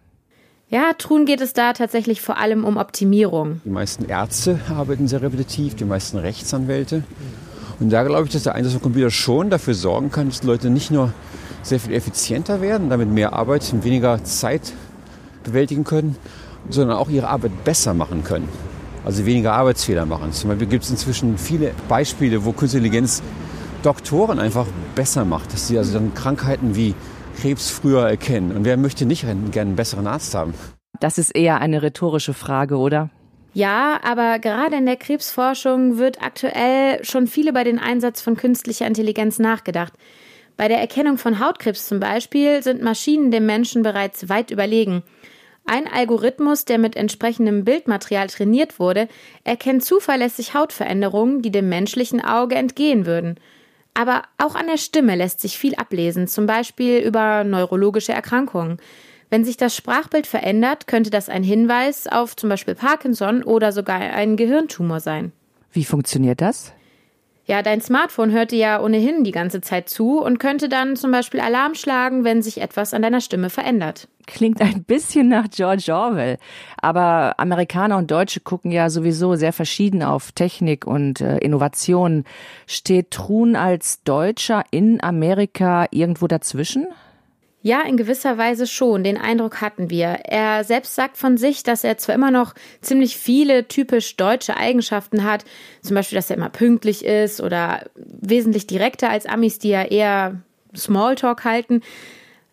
Ja, 0.68 0.92
Trun 0.96 1.26
geht 1.26 1.40
es 1.40 1.52
da 1.52 1.72
tatsächlich 1.72 2.20
vor 2.20 2.38
allem 2.38 2.64
um 2.64 2.76
Optimierung. 2.76 3.60
Die 3.64 3.70
meisten 3.70 4.04
Ärzte 4.04 4.60
arbeiten 4.70 5.08
sehr 5.08 5.20
repetitiv, 5.20 5.74
die 5.74 5.84
meisten 5.84 6.16
Rechtsanwälte. 6.16 7.02
Und 7.80 7.90
da 7.90 8.04
glaube 8.04 8.26
ich, 8.26 8.32
dass 8.32 8.44
der 8.44 8.54
Einsatz 8.54 8.74
von 8.74 8.82
Computer 8.82 9.10
schon 9.10 9.50
dafür 9.50 9.74
sorgen 9.74 10.12
kann, 10.12 10.28
dass 10.28 10.44
Leute 10.44 10.70
nicht 10.70 10.92
nur 10.92 11.12
sehr 11.64 11.80
viel 11.80 11.94
effizienter 11.94 12.60
werden, 12.60 12.88
damit 12.88 13.08
mehr 13.08 13.32
Arbeit 13.32 13.68
und 13.72 13.82
weniger 13.82 14.22
Zeit 14.22 14.74
bewältigen 15.42 15.82
können, 15.82 16.14
sondern 16.70 16.96
auch 16.96 17.10
ihre 17.10 17.26
Arbeit 17.26 17.64
besser 17.64 17.94
machen 17.94 18.22
können. 18.22 18.48
Also 19.04 19.26
weniger 19.26 19.52
Arbeitsfehler 19.52 20.06
machen. 20.06 20.32
Zum 20.32 20.50
Beispiel 20.50 20.68
gibt 20.68 20.84
es 20.84 20.90
inzwischen 20.90 21.38
viele 21.38 21.72
Beispiele, 21.88 22.44
wo 22.44 22.52
Künstliche 22.52 22.86
Intelligenz 22.86 23.22
Doktoren 23.82 24.38
einfach 24.38 24.66
besser 24.94 25.24
macht, 25.24 25.52
dass 25.52 25.68
sie 25.68 25.76
also 25.76 25.94
dann 25.94 26.14
Krankheiten 26.14 26.76
wie 26.76 26.94
Krebs 27.40 27.70
früher 27.70 28.08
erkennen. 28.08 28.56
Und 28.56 28.64
wer 28.64 28.76
möchte 28.76 29.06
nicht 29.06 29.22
gerne 29.22 29.68
einen 29.68 29.76
besseren 29.76 30.06
Arzt 30.06 30.34
haben? 30.34 30.54
Das 31.00 31.18
ist 31.18 31.34
eher 31.34 31.60
eine 31.60 31.82
rhetorische 31.82 32.34
Frage, 32.34 32.76
oder? 32.76 33.10
Ja, 33.54 34.00
aber 34.02 34.38
gerade 34.38 34.76
in 34.76 34.86
der 34.86 34.96
Krebsforschung 34.96 35.98
wird 35.98 36.22
aktuell 36.22 37.04
schon 37.04 37.26
viel 37.26 37.48
über 37.48 37.64
den 37.64 37.78
Einsatz 37.78 38.22
von 38.22 38.36
künstlicher 38.36 38.86
Intelligenz 38.86 39.38
nachgedacht. 39.38 39.92
Bei 40.56 40.68
der 40.68 40.80
Erkennung 40.80 41.18
von 41.18 41.38
Hautkrebs 41.38 41.86
zum 41.86 41.98
Beispiel 41.98 42.62
sind 42.62 42.82
Maschinen 42.82 43.30
dem 43.30 43.46
Menschen 43.46 43.82
bereits 43.82 44.28
weit 44.28 44.50
überlegen. 44.50 45.02
Ein 45.64 45.86
Algorithmus, 45.86 46.64
der 46.64 46.78
mit 46.78 46.96
entsprechendem 46.96 47.64
Bildmaterial 47.64 48.26
trainiert 48.28 48.78
wurde, 48.78 49.08
erkennt 49.44 49.84
zuverlässig 49.84 50.54
Hautveränderungen, 50.54 51.42
die 51.42 51.50
dem 51.50 51.68
menschlichen 51.68 52.22
Auge 52.22 52.56
entgehen 52.56 53.06
würden. 53.06 53.36
Aber 53.94 54.22
auch 54.38 54.54
an 54.54 54.66
der 54.66 54.78
Stimme 54.78 55.14
lässt 55.14 55.40
sich 55.40 55.58
viel 55.58 55.74
ablesen, 55.74 56.26
zum 56.26 56.46
Beispiel 56.46 56.98
über 56.98 57.44
neurologische 57.44 58.12
Erkrankungen. 58.12 58.78
Wenn 59.30 59.44
sich 59.44 59.56
das 59.56 59.76
Sprachbild 59.76 60.26
verändert, 60.26 60.86
könnte 60.86 61.10
das 61.10 61.28
ein 61.28 61.42
Hinweis 61.42 62.06
auf 62.06 62.36
zum 62.36 62.50
Beispiel 62.50 62.74
Parkinson 62.74 63.42
oder 63.42 63.72
sogar 63.72 64.00
einen 64.00 64.36
Gehirntumor 64.36 65.00
sein. 65.00 65.32
Wie 65.72 65.84
funktioniert 65.84 66.40
das? 66.40 66.74
Ja, 67.52 67.60
dein 67.60 67.82
Smartphone 67.82 68.30
hört 68.30 68.50
dir 68.50 68.58
ja 68.58 68.80
ohnehin 68.80 69.24
die 69.24 69.30
ganze 69.30 69.60
Zeit 69.60 69.90
zu 69.90 70.22
und 70.22 70.38
könnte 70.38 70.70
dann 70.70 70.96
zum 70.96 71.12
Beispiel 71.12 71.38
Alarm 71.38 71.74
schlagen, 71.74 72.24
wenn 72.24 72.40
sich 72.40 72.62
etwas 72.62 72.94
an 72.94 73.02
deiner 73.02 73.20
Stimme 73.20 73.50
verändert. 73.50 74.08
Klingt 74.26 74.62
ein 74.62 74.84
bisschen 74.84 75.28
nach 75.28 75.50
George 75.50 75.92
Orwell. 75.94 76.38
Aber 76.80 77.34
Amerikaner 77.36 77.98
und 77.98 78.10
Deutsche 78.10 78.40
gucken 78.40 78.72
ja 78.72 78.88
sowieso 78.88 79.34
sehr 79.34 79.52
verschieden 79.52 80.02
auf 80.02 80.32
Technik 80.32 80.86
und 80.86 81.20
äh, 81.20 81.36
Innovation. 81.40 82.24
Steht 82.66 83.10
Truhn 83.10 83.54
als 83.54 84.02
Deutscher 84.02 84.64
in 84.70 85.02
Amerika 85.02 85.88
irgendwo 85.90 86.28
dazwischen? 86.28 86.86
Ja, 87.64 87.82
in 87.82 87.96
gewisser 87.96 88.38
Weise 88.38 88.66
schon. 88.66 89.04
Den 89.04 89.16
Eindruck 89.16 89.60
hatten 89.60 89.88
wir. 89.88 90.18
Er 90.24 90.64
selbst 90.64 90.96
sagt 90.96 91.16
von 91.16 91.36
sich, 91.36 91.62
dass 91.62 91.84
er 91.84 91.96
zwar 91.96 92.16
immer 92.16 92.32
noch 92.32 92.54
ziemlich 92.80 93.16
viele 93.16 93.68
typisch 93.68 94.16
deutsche 94.16 94.56
Eigenschaften 94.56 95.22
hat, 95.22 95.44
zum 95.80 95.94
Beispiel, 95.94 96.16
dass 96.16 96.28
er 96.28 96.36
immer 96.36 96.48
pünktlich 96.50 97.04
ist 97.04 97.40
oder 97.40 97.84
wesentlich 97.94 98.66
direkter 98.66 99.10
als 99.10 99.26
Amis, 99.26 99.60
die 99.60 99.68
ja 99.68 99.84
eher 99.84 100.42
Smalltalk 100.76 101.44
halten. 101.44 101.82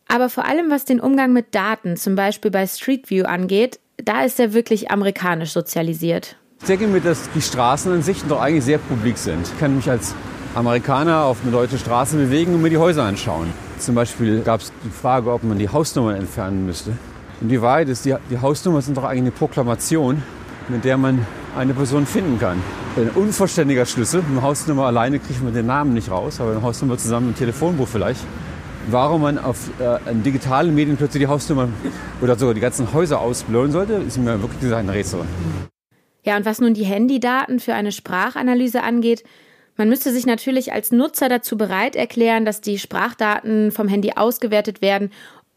Aber 0.07 0.29
vor 0.29 0.45
allem, 0.45 0.69
was 0.69 0.85
den 0.85 0.99
Umgang 0.99 1.33
mit 1.33 1.55
Daten, 1.55 1.97
zum 1.97 2.15
Beispiel 2.15 2.51
bei 2.51 2.67
Street 2.67 3.09
View 3.09 3.25
angeht, 3.25 3.79
da 3.97 4.23
ist 4.23 4.39
er 4.39 4.53
wirklich 4.53 4.91
amerikanisch 4.91 5.51
sozialisiert. 5.51 6.35
Ich 6.61 6.67
denke 6.67 6.87
mir, 6.87 7.01
dass 7.01 7.29
die 7.33 7.41
Straßenansichten 7.41 8.29
doch 8.29 8.41
eigentlich 8.41 8.65
sehr 8.65 8.77
publik 8.77 9.17
sind. 9.17 9.47
Ich 9.47 9.59
kann 9.59 9.75
mich 9.75 9.89
als 9.89 10.13
Amerikaner 10.59 11.23
auf 11.23 11.37
eine 11.41 11.53
deutsche 11.53 11.77
Straße 11.77 12.17
bewegen 12.17 12.53
und 12.53 12.61
mir 12.61 12.69
die 12.69 12.77
Häuser 12.77 13.03
anschauen. 13.03 13.47
Zum 13.77 13.95
Beispiel 13.95 14.41
gab 14.41 14.59
es 14.59 14.73
die 14.83 14.89
Frage, 14.89 15.31
ob 15.31 15.41
man 15.45 15.57
die 15.57 15.69
Hausnummern 15.69 16.17
entfernen 16.17 16.65
müsste. 16.65 16.91
Und 17.39 17.47
die 17.47 17.61
Wahrheit 17.61 17.87
ist, 17.87 18.03
die, 18.03 18.13
die 18.29 18.39
Hausnummern 18.39 18.81
sind 18.81 18.97
doch 18.97 19.05
eigentlich 19.05 19.21
eine 19.21 19.31
Proklamation, 19.31 20.21
mit 20.67 20.83
der 20.83 20.97
man 20.97 21.25
eine 21.57 21.73
Person 21.73 22.05
finden 22.05 22.39
kann. 22.39 22.61
Ein 22.97 23.09
unvollständiger 23.15 23.85
Schlüssel, 23.85 24.21
eine 24.29 24.41
Hausnummer 24.41 24.83
alleine 24.83 25.19
kriegt 25.19 25.41
man 25.41 25.53
den 25.53 25.65
Namen 25.65 25.93
nicht 25.93 26.11
raus, 26.11 26.41
aber 26.41 26.51
eine 26.51 26.61
Hausnummer 26.61 26.97
zusammen 26.97 27.29
im 27.29 27.35
Telefonbuch 27.35 27.87
vielleicht. 27.87 28.19
Warum 28.91 29.21
man 29.21 29.37
auf 29.37 29.69
äh, 29.79 30.13
digitalen 30.13 30.75
Medien 30.75 30.97
plötzlich 30.97 31.21
die 31.21 31.27
Hausnummer 31.27 31.69
oder 32.21 32.37
sogar 32.37 32.53
die 32.53 32.59
ganzen 32.59 32.91
Häuser 32.91 33.21
ausblurren 33.21 33.71
sollte, 33.71 33.93
ist 33.93 34.17
mir 34.17 34.41
wirklich 34.41 34.59
gesagt 34.59 34.83
ein 34.83 34.89
Rätsel. 34.89 35.21
Ja, 36.25 36.35
und 36.35 36.45
was 36.45 36.59
nun 36.59 36.73
die 36.73 36.83
Handydaten 36.83 37.61
für 37.61 37.75
eine 37.75 37.93
Sprachanalyse 37.93 38.83
angeht, 38.83 39.23
man 39.79 39.87
müsste 39.87 40.11
sich 40.11 40.25
natürlich 40.25 40.73
als 40.73 40.91
Nutzer 40.91 41.29
dazu 41.29 41.57
bereit 41.57 41.95
erklären, 41.95 42.43
dass 42.43 42.59
die 42.59 42.77
Sprachdaten 42.77 43.71
vom 43.71 43.87
Handy 43.87 44.11
ausgewertet 44.13 44.81
werden. 44.81 45.09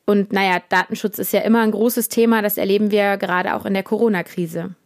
Und 0.06 0.32
naja, 0.32 0.62
Datenschutz 0.68 1.18
ist 1.18 1.32
ja 1.32 1.40
immer 1.40 1.60
ein 1.62 1.72
großes 1.72 2.08
Thema, 2.08 2.40
das 2.40 2.56
erleben 2.56 2.92
wir 2.92 3.16
gerade 3.16 3.56
auch 3.56 3.66
in 3.66 3.74
der 3.74 3.82
Corona-Krise. 3.82 4.76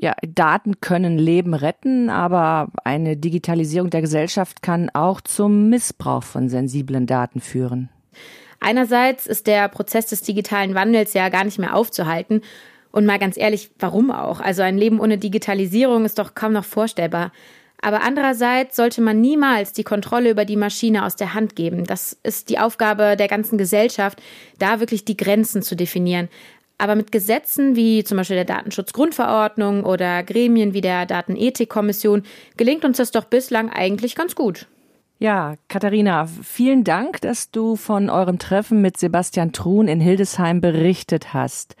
Ja, 0.00 0.14
Daten 0.26 0.80
können 0.80 1.18
Leben 1.18 1.52
retten, 1.52 2.08
aber 2.08 2.68
eine 2.82 3.18
Digitalisierung 3.18 3.90
der 3.90 4.00
Gesellschaft 4.00 4.62
kann 4.62 4.88
auch 4.94 5.20
zum 5.20 5.68
Missbrauch 5.68 6.22
von 6.22 6.48
sensiblen 6.48 7.06
Daten 7.06 7.40
führen. 7.40 7.90
Einerseits 8.58 9.26
ist 9.26 9.48
der 9.48 9.68
Prozess 9.68 10.06
des 10.06 10.22
digitalen 10.22 10.74
Wandels 10.74 11.12
ja 11.12 11.28
gar 11.28 11.44
nicht 11.44 11.58
mehr 11.58 11.76
aufzuhalten. 11.76 12.40
Und 12.90 13.04
mal 13.04 13.18
ganz 13.18 13.36
ehrlich, 13.36 13.70
warum 13.78 14.10
auch? 14.10 14.40
Also 14.40 14.62
ein 14.62 14.78
Leben 14.78 14.98
ohne 14.98 15.18
Digitalisierung 15.18 16.06
ist 16.06 16.18
doch 16.18 16.34
kaum 16.34 16.54
noch 16.54 16.64
vorstellbar. 16.64 17.32
Aber 17.80 18.02
andererseits 18.02 18.76
sollte 18.76 19.00
man 19.00 19.20
niemals 19.20 19.72
die 19.72 19.84
Kontrolle 19.84 20.30
über 20.30 20.44
die 20.44 20.56
Maschine 20.56 21.04
aus 21.04 21.16
der 21.16 21.34
Hand 21.34 21.54
geben. 21.54 21.84
Das 21.84 22.18
ist 22.22 22.48
die 22.48 22.58
Aufgabe 22.58 23.16
der 23.16 23.28
ganzen 23.28 23.56
Gesellschaft, 23.56 24.20
da 24.58 24.80
wirklich 24.80 25.04
die 25.04 25.16
Grenzen 25.16 25.62
zu 25.62 25.76
definieren. 25.76 26.28
Aber 26.76 26.94
mit 26.94 27.10
Gesetzen 27.12 27.76
wie 27.76 28.04
zum 28.04 28.16
Beispiel 28.16 28.36
der 28.36 28.44
Datenschutzgrundverordnung 28.44 29.84
oder 29.84 30.22
Gremien 30.22 30.74
wie 30.74 30.80
der 30.80 31.06
Datenethikkommission 31.06 32.22
gelingt 32.56 32.84
uns 32.84 32.98
das 32.98 33.10
doch 33.10 33.24
bislang 33.24 33.70
eigentlich 33.70 34.14
ganz 34.14 34.34
gut. 34.34 34.66
Ja, 35.20 35.54
Katharina, 35.66 36.26
vielen 36.26 36.84
Dank, 36.84 37.20
dass 37.20 37.50
du 37.50 37.74
von 37.74 38.08
eurem 38.08 38.38
Treffen 38.38 38.80
mit 38.80 38.96
Sebastian 38.96 39.52
Truhn 39.52 39.88
in 39.88 40.00
Hildesheim 40.00 40.60
berichtet 40.60 41.34
hast. 41.34 41.74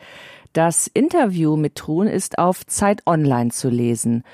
Das 0.52 0.88
Interview 0.88 1.56
mit 1.56 1.76
Truhn 1.76 2.08
ist 2.08 2.38
auf 2.38 2.66
Zeit 2.66 3.06
Online 3.06 3.50
zu 3.50 3.68
lesen. 3.68 4.24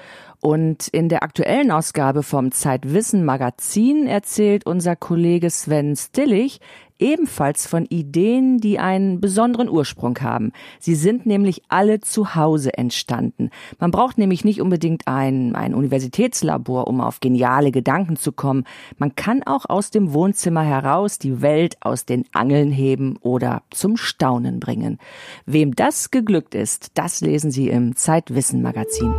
Und 0.47 0.89
in 0.89 1.09
der 1.09 1.23
aktuellen 1.23 1.71
Ausgabe 1.71 2.23
vom 2.23 2.53
Zeitwissen 2.53 3.25
Magazin 3.25 4.07
erzählt 4.07 4.67
unser 4.67 4.95
Kollege 4.95 5.49
Sven 5.49 5.97
Stillig 5.97 6.61
ebenfalls 6.99 7.67
von 7.67 7.87
Ideen, 7.87 8.59
die 8.59 8.79
einen 8.79 9.23
besonderen 9.23 9.71
Ursprung 9.71 10.19
haben. 10.21 10.53
Sie 10.79 10.97
sind 10.97 11.25
nämlich 11.25 11.63
alle 11.69 12.01
zu 12.01 12.35
Hause 12.35 12.77
entstanden. 12.77 13.49
Man 13.79 13.91
braucht 13.91 14.19
nämlich 14.19 14.45
nicht 14.45 14.61
unbedingt 14.61 15.09
ein, 15.09 15.57
ein 15.57 15.75
Universitätslabor, 15.75 16.89
um 16.89 17.01
auf 17.01 17.21
geniale 17.21 17.73
Gedanken 17.73 18.17
zu 18.17 18.31
kommen. 18.31 18.65
Man 18.99 19.17
kann 19.17 19.43
auch 19.45 19.65
aus 19.67 19.89
dem 19.89 20.13
Wohnzimmer 20.13 20.63
heraus 20.63 21.19
die 21.19 21.41
Welt 21.41 21.79
aus 21.81 22.05
den 22.05 22.27
Angeln 22.33 22.71
heben 22.71 23.17
oder 23.23 23.63
zum 23.71 23.97
Staunen 23.97 24.61
bringen. 24.61 24.99
Wem 25.47 25.75
das 25.75 26.11
geglückt 26.11 26.55
ist, 26.55 26.91
das 26.99 27.23
lesen 27.23 27.51
Sie 27.51 27.71
im 27.71 27.97
Zeitwissen 27.97 28.61
Magazin. 28.61 29.15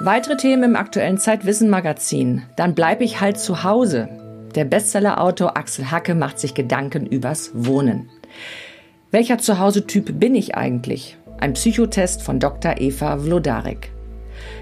Weitere 0.00 0.36
Themen 0.36 0.62
im 0.62 0.76
aktuellen 0.76 1.18
Zeitwissen 1.18 1.68
Magazin. 1.68 2.42
Dann 2.54 2.76
bleibe 2.76 3.02
ich 3.02 3.20
halt 3.20 3.36
zu 3.36 3.64
Hause. 3.64 4.08
Der 4.54 4.64
Bestsellerautor 4.64 5.56
Axel 5.56 5.90
Hacke 5.90 6.14
macht 6.14 6.38
sich 6.38 6.54
Gedanken 6.54 7.04
übers 7.04 7.50
Wohnen. 7.52 8.08
Welcher 9.10 9.38
Zuhause-Typ 9.38 10.20
bin 10.20 10.36
ich 10.36 10.54
eigentlich? 10.54 11.16
Ein 11.40 11.54
Psychotest 11.54 12.22
von 12.22 12.38
Dr. 12.38 12.76
Eva 12.78 13.18
Vlodarek. 13.18 13.90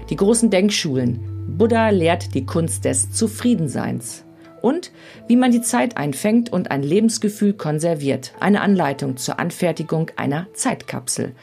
Die 0.09 0.15
großen 0.15 0.49
Denkschulen. 0.49 1.19
Buddha 1.55 1.89
lehrt 1.89 2.33
die 2.33 2.47
Kunst 2.47 2.83
des 2.85 3.11
Zufriedenseins. 3.11 4.23
Und 4.63 4.91
wie 5.27 5.35
man 5.35 5.51
die 5.51 5.61
Zeit 5.61 5.97
einfängt 5.97 6.51
und 6.51 6.71
ein 6.71 6.81
Lebensgefühl 6.81 7.53
konserviert. 7.53 8.33
Eine 8.39 8.61
Anleitung 8.61 9.17
zur 9.17 9.39
Anfertigung 9.39 10.09
einer 10.15 10.47
Zeitkapsel. 10.53 11.35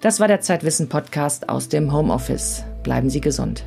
Das 0.00 0.20
war 0.20 0.28
der 0.28 0.40
Zeitwissen 0.40 0.88
Podcast 0.88 1.48
aus 1.48 1.68
dem 1.68 1.92
Homeoffice. 1.92 2.64
Bleiben 2.82 3.10
Sie 3.10 3.20
gesund. 3.20 3.64